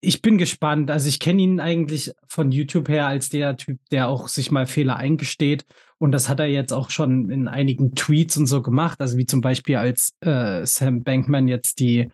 ich 0.00 0.22
bin 0.22 0.38
gespannt. 0.38 0.90
Also 0.90 1.08
ich 1.08 1.20
kenne 1.20 1.42
ihn 1.42 1.60
eigentlich 1.60 2.12
von 2.26 2.52
YouTube 2.52 2.88
her 2.88 3.06
als 3.06 3.28
der 3.28 3.56
Typ, 3.56 3.78
der 3.90 4.08
auch 4.08 4.28
sich 4.28 4.50
mal 4.50 4.66
Fehler 4.66 4.96
eingesteht. 4.96 5.66
Und 5.98 6.12
das 6.12 6.28
hat 6.28 6.40
er 6.40 6.46
jetzt 6.46 6.72
auch 6.72 6.90
schon 6.90 7.30
in 7.30 7.48
einigen 7.48 7.94
Tweets 7.94 8.36
und 8.36 8.46
so 8.46 8.62
gemacht. 8.62 9.00
Also 9.00 9.18
wie 9.18 9.26
zum 9.26 9.42
Beispiel 9.42 9.76
als 9.76 10.14
äh, 10.20 10.64
Sam 10.64 11.02
Bankman 11.02 11.48
jetzt 11.48 11.80
die 11.80 12.10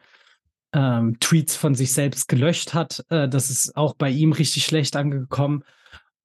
ähm, 0.77 1.19
Tweets 1.21 1.57
von 1.57 1.75
sich 1.75 1.93
selbst 1.93 2.29
gelöscht 2.29 2.75
hat. 2.75 3.05
Äh, 3.09 3.29
das 3.29 3.49
ist 3.49 3.77
auch 3.77 3.95
bei 3.95 4.11
ihm 4.11 4.33
richtig 4.33 4.65
schlecht 4.65 4.95
angekommen. 4.95 5.65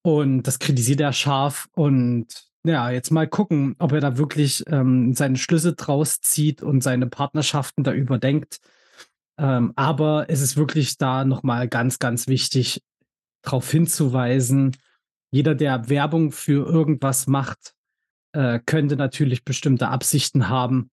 Und 0.03 0.43
das 0.43 0.59
kritisiert 0.59 0.99
er 0.99 1.13
scharf. 1.13 1.69
Und 1.73 2.27
ja, 2.65 2.91
jetzt 2.91 3.11
mal 3.11 3.27
gucken, 3.27 3.75
ob 3.79 3.93
er 3.93 4.01
da 4.01 4.17
wirklich 4.17 4.63
ähm, 4.67 5.13
seine 5.13 5.37
Schlüsse 5.37 5.73
draus 5.73 6.19
zieht 6.19 6.61
und 6.61 6.81
seine 6.81 7.07
Partnerschaften 7.07 7.83
da 7.83 7.93
überdenkt. 7.93 8.59
Ähm, 9.39 9.71
aber 9.77 10.25
es 10.29 10.41
ist 10.41 10.57
wirklich 10.57 10.97
da 10.97 11.23
nochmal 11.23 11.69
ganz, 11.69 11.97
ganz 11.97 12.27
wichtig, 12.27 12.83
darauf 13.41 13.71
hinzuweisen, 13.71 14.75
jeder, 15.31 15.55
der 15.55 15.87
Werbung 15.87 16.33
für 16.33 16.67
irgendwas 16.67 17.25
macht, 17.25 17.73
äh, 18.33 18.59
könnte 18.65 18.97
natürlich 18.97 19.45
bestimmte 19.45 19.87
Absichten 19.87 20.49
haben. 20.49 20.91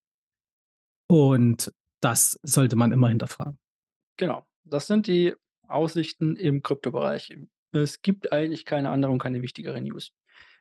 Und 1.09 1.73
das 2.01 2.39
sollte 2.43 2.77
man 2.77 2.93
immer 2.93 3.09
hinterfragen. 3.09 3.59
Genau. 4.17 4.47
Das 4.65 4.87
sind 4.87 5.07
die 5.07 5.35
Aussichten 5.67 6.37
im 6.37 6.63
Kryptobereich. 6.63 7.37
Es 7.73 8.03
gibt 8.03 8.33
eigentlich 8.33 8.65
keine 8.65 8.91
andere 8.91 9.13
und 9.13 9.19
keine 9.19 9.43
wichtigere 9.43 9.81
News. 9.81 10.13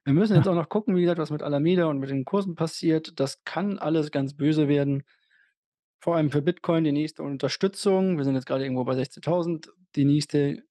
Wir 0.03 0.13
müssen 0.13 0.35
jetzt 0.35 0.45
ja. 0.45 0.51
auch 0.51 0.55
noch 0.55 0.69
gucken, 0.69 0.95
wie 0.95 1.01
gesagt, 1.01 1.19
was 1.19 1.31
mit 1.31 1.43
Alameda 1.43 1.85
und 1.85 1.99
mit 1.99 2.09
den 2.09 2.23
Kursen 2.23 2.55
passiert. 2.55 3.19
Das 3.19 3.43
kann 3.43 3.77
alles 3.77 4.11
ganz 4.11 4.35
böse 4.35 4.67
werden. 4.67 5.03
Vor 5.99 6.15
allem 6.15 6.29
für 6.29 6.41
Bitcoin 6.41 6.83
die 6.83 6.91
nächste 6.91 7.23
Unterstützung. 7.23 8.17
Wir 8.17 8.23
sind 8.23 8.35
jetzt 8.35 8.45
gerade 8.45 8.63
irgendwo 8.63 8.85
bei 8.85 8.93
16.000. 8.93 9.67
Die 9.95 10.05
nächste 10.05 10.63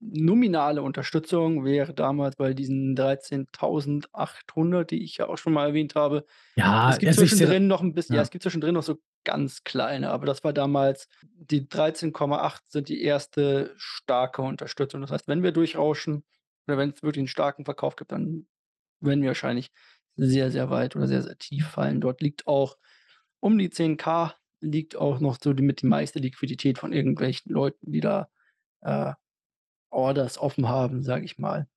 nominale 0.00 0.82
Unterstützung 0.82 1.64
wäre 1.64 1.92
damals 1.92 2.36
bei 2.36 2.54
diesen 2.54 2.96
13.800, 2.96 4.84
die 4.84 5.02
ich 5.02 5.16
ja 5.16 5.28
auch 5.28 5.38
schon 5.38 5.52
mal 5.52 5.68
erwähnt 5.68 5.94
habe. 5.96 6.24
Ja, 6.54 6.90
es 6.90 6.98
gibt 6.98 7.14
zwischendrin 7.14 7.66
noch 7.66 7.80
ein 7.80 7.94
bisschen, 7.94 8.14
ja. 8.14 8.20
ja. 8.20 8.22
es 8.22 8.30
gibt 8.30 8.42
zwischendrin 8.42 8.74
noch 8.74 8.82
so 8.82 8.98
ganz 9.24 9.64
kleine, 9.64 10.10
aber 10.10 10.26
das 10.26 10.44
war 10.44 10.52
damals, 10.52 11.08
die 11.22 11.66
13,8 11.66 12.60
sind 12.68 12.88
die 12.88 13.02
erste 13.02 13.74
starke 13.76 14.42
Unterstützung. 14.42 15.00
Das 15.00 15.10
heißt, 15.10 15.28
wenn 15.28 15.42
wir 15.42 15.52
durchrauschen 15.52 16.24
oder 16.66 16.78
wenn 16.78 16.90
es 16.90 17.02
wirklich 17.02 17.20
einen 17.20 17.28
starken 17.28 17.64
Verkauf 17.64 17.96
gibt, 17.96 18.12
dann 18.12 18.46
werden 19.00 19.22
wir 19.22 19.28
wahrscheinlich 19.28 19.70
sehr, 20.16 20.50
sehr 20.50 20.70
weit 20.70 20.96
oder 20.96 21.06
sehr, 21.06 21.22
sehr 21.22 21.38
tief 21.38 21.68
fallen. 21.68 22.00
Dort 22.00 22.20
liegt 22.20 22.46
auch 22.46 22.76
um 23.40 23.58
die 23.58 23.68
10k 23.68 24.34
liegt 24.60 24.96
auch 24.96 25.20
noch 25.20 25.38
so 25.40 25.52
die, 25.52 25.62
mit 25.62 25.82
die 25.82 25.86
meiste 25.86 26.18
Liquidität 26.18 26.78
von 26.78 26.92
irgendwelchen 26.92 27.52
Leuten, 27.52 27.92
die 27.92 28.00
da 28.00 28.28
äh, 28.80 29.12
Orders 29.90 30.38
offen 30.38 30.68
haben, 30.68 31.02
sage 31.02 31.24
ich 31.24 31.38
mal. 31.38 31.68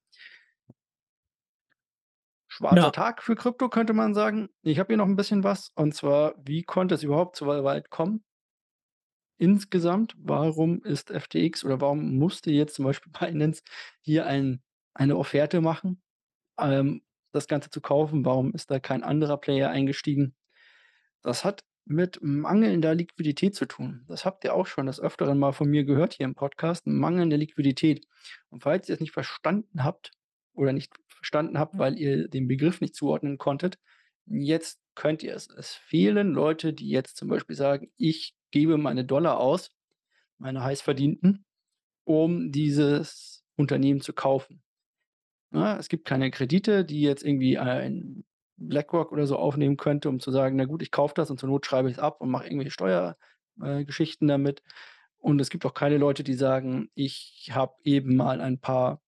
Schwarzer 2.61 2.75
ja. 2.75 2.91
Tag 2.91 3.23
für 3.23 3.35
Krypto, 3.35 3.69
könnte 3.69 3.93
man 3.93 4.13
sagen. 4.13 4.49
Ich 4.61 4.77
habe 4.77 4.87
hier 4.87 4.97
noch 4.97 5.07
ein 5.07 5.15
bisschen 5.15 5.43
was. 5.43 5.71
Und 5.75 5.95
zwar, 5.95 6.35
wie 6.45 6.61
konnte 6.61 6.93
es 6.93 7.01
überhaupt 7.01 7.35
so 7.35 7.47
weit 7.47 7.89
kommen? 7.89 8.23
Insgesamt, 9.39 10.13
warum 10.19 10.83
ist 10.83 11.09
FTX 11.09 11.65
oder 11.65 11.81
warum 11.81 12.17
musste 12.17 12.51
jetzt 12.51 12.75
zum 12.75 12.85
Beispiel 12.85 13.11
Binance 13.19 13.63
hier 14.01 14.27
ein, 14.27 14.61
eine 14.93 15.17
Offerte 15.17 15.59
machen, 15.59 16.03
ähm, 16.59 17.01
das 17.31 17.47
Ganze 17.47 17.71
zu 17.71 17.81
kaufen? 17.81 18.23
Warum 18.25 18.53
ist 18.53 18.69
da 18.69 18.79
kein 18.79 19.03
anderer 19.03 19.37
Player 19.37 19.71
eingestiegen? 19.71 20.35
Das 21.23 21.43
hat 21.43 21.63
mit 21.85 22.19
mangelnder 22.21 22.93
Liquidität 22.93 23.55
zu 23.55 23.65
tun. 23.65 24.05
Das 24.07 24.23
habt 24.23 24.43
ihr 24.43 24.53
auch 24.53 24.67
schon 24.67 24.85
des 24.85 24.99
Öfteren 24.99 25.39
mal 25.39 25.51
von 25.51 25.67
mir 25.67 25.83
gehört 25.83 26.13
hier 26.13 26.25
im 26.25 26.35
Podcast, 26.35 26.85
mangelnde 26.85 27.37
Liquidität. 27.37 28.05
Und 28.49 28.61
falls 28.61 28.87
ihr 28.87 28.93
es 28.93 29.01
nicht 29.01 29.13
verstanden 29.13 29.83
habt 29.83 30.11
oder 30.53 30.73
nicht 30.73 30.93
verstanden 31.21 31.59
habt, 31.59 31.77
weil 31.77 31.97
ihr 31.97 32.27
den 32.27 32.47
Begriff 32.47 32.81
nicht 32.81 32.95
zuordnen 32.95 33.37
konntet, 33.37 33.77
jetzt 34.25 34.79
könnt 34.95 35.23
ihr 35.23 35.35
es. 35.35 35.49
Es 35.49 35.73
fehlen 35.73 36.33
Leute, 36.33 36.73
die 36.73 36.89
jetzt 36.89 37.17
zum 37.17 37.29
Beispiel 37.29 37.55
sagen, 37.55 37.91
ich 37.97 38.35
gebe 38.51 38.77
meine 38.77 39.05
Dollar 39.05 39.39
aus, 39.39 39.71
meine 40.37 40.63
heiß 40.63 40.81
verdienten, 40.81 41.45
um 42.03 42.51
dieses 42.51 43.43
Unternehmen 43.55 44.01
zu 44.01 44.13
kaufen. 44.13 44.61
Ja, 45.53 45.77
es 45.77 45.89
gibt 45.89 46.05
keine 46.05 46.31
Kredite, 46.31 46.85
die 46.85 47.01
jetzt 47.01 47.23
irgendwie 47.23 47.57
ein 47.57 48.23
BlackRock 48.57 49.11
oder 49.11 49.27
so 49.27 49.37
aufnehmen 49.37 49.77
könnte, 49.77 50.09
um 50.09 50.19
zu 50.19 50.31
sagen, 50.31 50.55
na 50.55 50.65
gut, 50.65 50.81
ich 50.81 50.91
kaufe 50.91 51.13
das 51.15 51.29
und 51.29 51.39
zur 51.39 51.49
Not 51.49 51.65
schreibe 51.65 51.89
ich 51.89 51.97
es 51.97 51.99
ab 51.99 52.21
und 52.21 52.29
mache 52.29 52.45
irgendwelche 52.45 52.71
Steuergeschichten 52.71 54.29
äh, 54.29 54.33
damit. 54.33 54.61
Und 55.17 55.39
es 55.39 55.49
gibt 55.49 55.65
auch 55.65 55.73
keine 55.73 55.97
Leute, 55.97 56.23
die 56.23 56.33
sagen, 56.33 56.89
ich 56.95 57.49
habe 57.51 57.73
eben 57.83 58.15
mal 58.15 58.41
ein 58.41 58.59
paar 58.59 59.01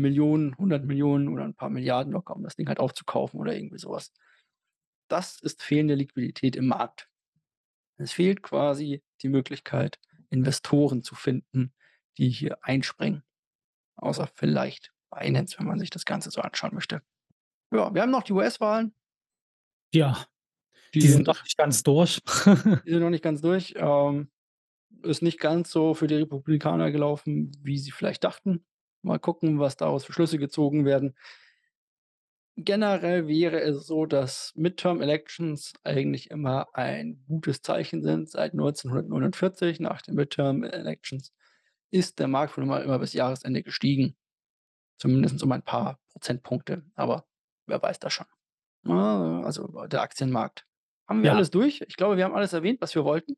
Millionen, 0.00 0.52
100 0.52 0.84
Millionen 0.84 1.28
oder 1.28 1.44
ein 1.44 1.54
paar 1.54 1.70
Milliarden 1.70 2.12
locker, 2.12 2.36
um 2.36 2.42
das 2.42 2.56
Ding 2.56 2.68
halt 2.68 2.80
aufzukaufen 2.80 3.40
oder 3.40 3.54
irgendwie 3.54 3.78
sowas. 3.78 4.12
Das 5.08 5.40
ist 5.40 5.62
fehlende 5.62 5.94
Liquidität 5.94 6.56
im 6.56 6.66
Markt. 6.66 7.08
Es 7.96 8.12
fehlt 8.12 8.42
quasi 8.42 9.02
die 9.22 9.28
Möglichkeit, 9.28 9.98
Investoren 10.30 11.02
zu 11.02 11.14
finden, 11.14 11.72
die 12.18 12.28
hier 12.28 12.58
einspringen. 12.62 13.22
Außer 13.96 14.28
vielleicht 14.34 14.92
Binance, 15.10 15.58
wenn 15.58 15.66
man 15.66 15.78
sich 15.78 15.90
das 15.90 16.04
Ganze 16.04 16.30
so 16.30 16.40
anschauen 16.40 16.74
möchte. 16.74 17.02
Ja, 17.72 17.94
wir 17.94 18.02
haben 18.02 18.10
noch 18.10 18.22
die 18.22 18.32
US-Wahlen. 18.32 18.94
Ja, 19.92 20.26
die, 20.94 21.00
die 21.00 21.08
sind 21.08 21.26
noch 21.26 21.42
nicht 21.42 21.56
ganz 21.56 21.82
durch. 21.82 22.20
die 22.84 22.90
sind 22.90 23.00
noch 23.00 23.10
nicht 23.10 23.24
ganz 23.24 23.40
durch. 23.40 23.74
Ähm, 23.76 24.30
ist 25.02 25.22
nicht 25.22 25.38
ganz 25.38 25.70
so 25.70 25.94
für 25.94 26.06
die 26.06 26.14
Republikaner 26.16 26.90
gelaufen, 26.90 27.52
wie 27.62 27.78
sie 27.78 27.90
vielleicht 27.90 28.24
dachten. 28.24 28.64
Mal 29.04 29.18
gucken, 29.18 29.60
was 29.60 29.76
daraus 29.76 30.04
für 30.04 30.12
Schlüsse 30.12 30.38
gezogen 30.38 30.84
werden. 30.84 31.14
Generell 32.56 33.26
wäre 33.26 33.60
es 33.60 33.86
so, 33.86 34.06
dass 34.06 34.52
Midterm 34.54 35.02
Elections 35.02 35.74
eigentlich 35.82 36.30
immer 36.30 36.68
ein 36.72 37.24
gutes 37.26 37.62
Zeichen 37.62 38.02
sind. 38.02 38.30
Seit 38.30 38.52
1949, 38.52 39.80
nach 39.80 40.02
den 40.02 40.14
Midterm 40.14 40.62
Elections, 40.62 41.32
ist 41.90 42.18
der 42.18 42.28
Markt 42.28 42.52
von 42.52 42.62
immer, 42.62 42.82
immer 42.82 42.98
bis 42.98 43.12
Jahresende 43.12 43.62
gestiegen. 43.62 44.16
Zumindest 44.98 45.42
um 45.42 45.52
ein 45.52 45.62
paar 45.62 45.98
Prozentpunkte. 46.12 46.84
Aber 46.94 47.26
wer 47.66 47.82
weiß 47.82 47.98
das 47.98 48.12
schon. 48.12 48.26
Ah, 48.86 49.42
also 49.42 49.86
der 49.86 50.02
Aktienmarkt. 50.02 50.64
Haben 51.08 51.22
wir 51.22 51.30
ja. 51.30 51.36
alles 51.36 51.50
durch? 51.50 51.82
Ich 51.86 51.96
glaube, 51.96 52.16
wir 52.16 52.24
haben 52.24 52.34
alles 52.34 52.52
erwähnt, 52.52 52.80
was 52.80 52.94
wir 52.94 53.04
wollten. 53.04 53.36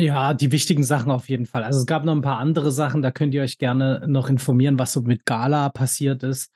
Ja, 0.00 0.32
die 0.32 0.52
wichtigen 0.52 0.84
Sachen 0.84 1.10
auf 1.10 1.28
jeden 1.28 1.44
Fall. 1.46 1.64
Also, 1.64 1.80
es 1.80 1.86
gab 1.86 2.04
noch 2.04 2.12
'n 2.14 2.20
paar 2.22 2.38
andere 2.38 2.70
Sachen, 2.70 3.02
da 3.02 3.10
könnt 3.10 3.34
ihr 3.34 3.42
euch 3.42 3.58
gerne 3.58 4.04
noch 4.06 4.28
informieren, 4.28 4.78
was 4.78 4.92
so 4.92 5.00
mit 5.02 5.26
Gala 5.26 5.70
passiert 5.70 6.22
ist. 6.22 6.52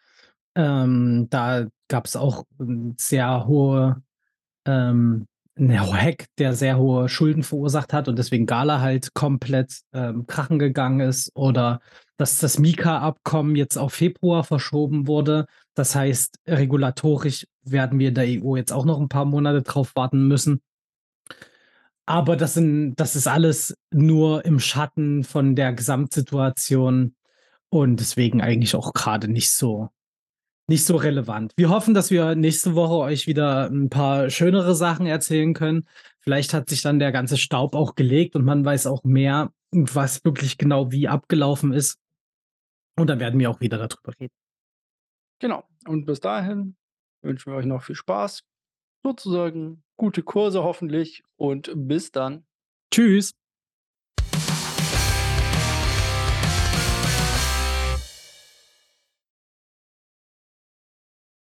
Ähm, 0.55 1.27
da 1.31 1.67
gab's 1.89 2.15
auch 2.17 2.45
'n 2.61 2.95
sehr 2.99 3.47
hohe 3.49 4.03
ähm, 4.67 5.27
Hack, 5.61 6.27
der 6.39 6.55
sehr 6.55 6.79
hohe 6.79 7.09
Schulden 7.09 7.43
verursacht 7.45 7.93
hat 7.93 8.09
und 8.09 8.19
deswegen 8.19 8.47
Gala 8.47 8.81
halt 8.81 9.15
komplett, 9.15 9.81
ähm, 9.95 10.27
krachen 10.27 10.59
gegangen 10.59 11.01
ist 11.01 11.31
oder 11.37 11.81
dass 12.19 12.39
das 12.41 12.59
MiCA-Abkommen 12.59 13.57
jetzt 13.57 13.79
auf 13.79 13.95
Februar 13.95 14.45
verschoben 14.45 15.07
wurde. 15.09 15.47
Das 15.75 15.95
heißt, 15.97 16.37
regulatorisch 16.49 17.47
werden 17.65 17.99
wir 18.01 18.09
in 18.11 18.15
der 18.17 18.29
EU 18.29 18.57
jetzt 18.57 18.73
auch 18.73 18.85
noch 18.87 19.01
'n 19.01 19.09
paar 19.11 19.27
Monate 19.27 19.63
drauf 19.63 19.93
warten 19.97 20.29
müssen. 20.29 20.61
Aber 22.07 22.37
das 22.37 22.55
sind 22.55 22.97
das 22.97 23.17
ist 23.17 23.27
alles 23.27 23.77
nur 23.93 24.45
im 24.45 24.59
Schatten 24.59 25.25
von 25.25 25.55
der 25.55 25.73
Gesamtsituation 25.73 27.15
und 27.69 28.01
deswegen 28.01 28.41
eigentlich 28.43 28.75
auch 28.75 28.93
grade 28.93 29.29
nicht 29.29 29.53
so 29.53 29.91
nicht 30.69 30.87
so 30.87 30.97
relevant. 30.97 31.53
Wir 31.57 31.71
hoffen, 31.71 31.93
dass 31.95 32.11
wir 32.11 32.35
nächste 32.35 32.75
Woche 32.75 32.95
euch 32.95 33.27
wieder 33.27 33.69
'n 33.71 33.91
paar 33.91 34.31
schönere 34.31 34.75
Sachen 34.75 35.07
erzählen 35.07 35.55
können. 35.55 35.87
Vielleicht 36.21 36.55
hat 36.55 36.69
sich 36.71 36.83
dann 36.83 36.99
der 36.99 37.13
ganze 37.13 37.37
Staub 37.37 37.75
auch 37.75 37.95
gelegt 37.95 38.37
und 38.37 38.45
man 38.45 38.65
weiß 38.65 38.87
auch 38.87 39.05
mehr, 39.05 39.53
was 39.73 40.25
wirklich 40.25 40.59
genau 40.59 40.93
wie 40.93 41.09
abgelaufen 41.09 41.73
ist. 41.73 41.99
Und 42.97 43.09
dann 43.09 43.21
werden 43.21 43.41
wir 43.41 43.51
auch 43.51 43.61
wieder 43.61 43.79
da 43.79 43.89
drüber 43.89 44.13
reden. 44.21 44.35
Genau. 45.41 45.65
Und 45.87 46.05
bis 46.07 46.21
dahin 46.21 46.77
wünschen 47.23 47.53
wir 47.53 47.57
euch 47.57 47.67
noch 47.67 47.83
viel 47.83 47.97
Spaß, 47.97 48.45
sozusagen 49.03 49.83
gute 49.97 50.23
Kurse 50.23 50.63
hoffentlich 50.63 51.23
und 51.37 51.71
bis 51.75 52.11
dann. 52.11 52.45
Tschüss. 52.91 53.33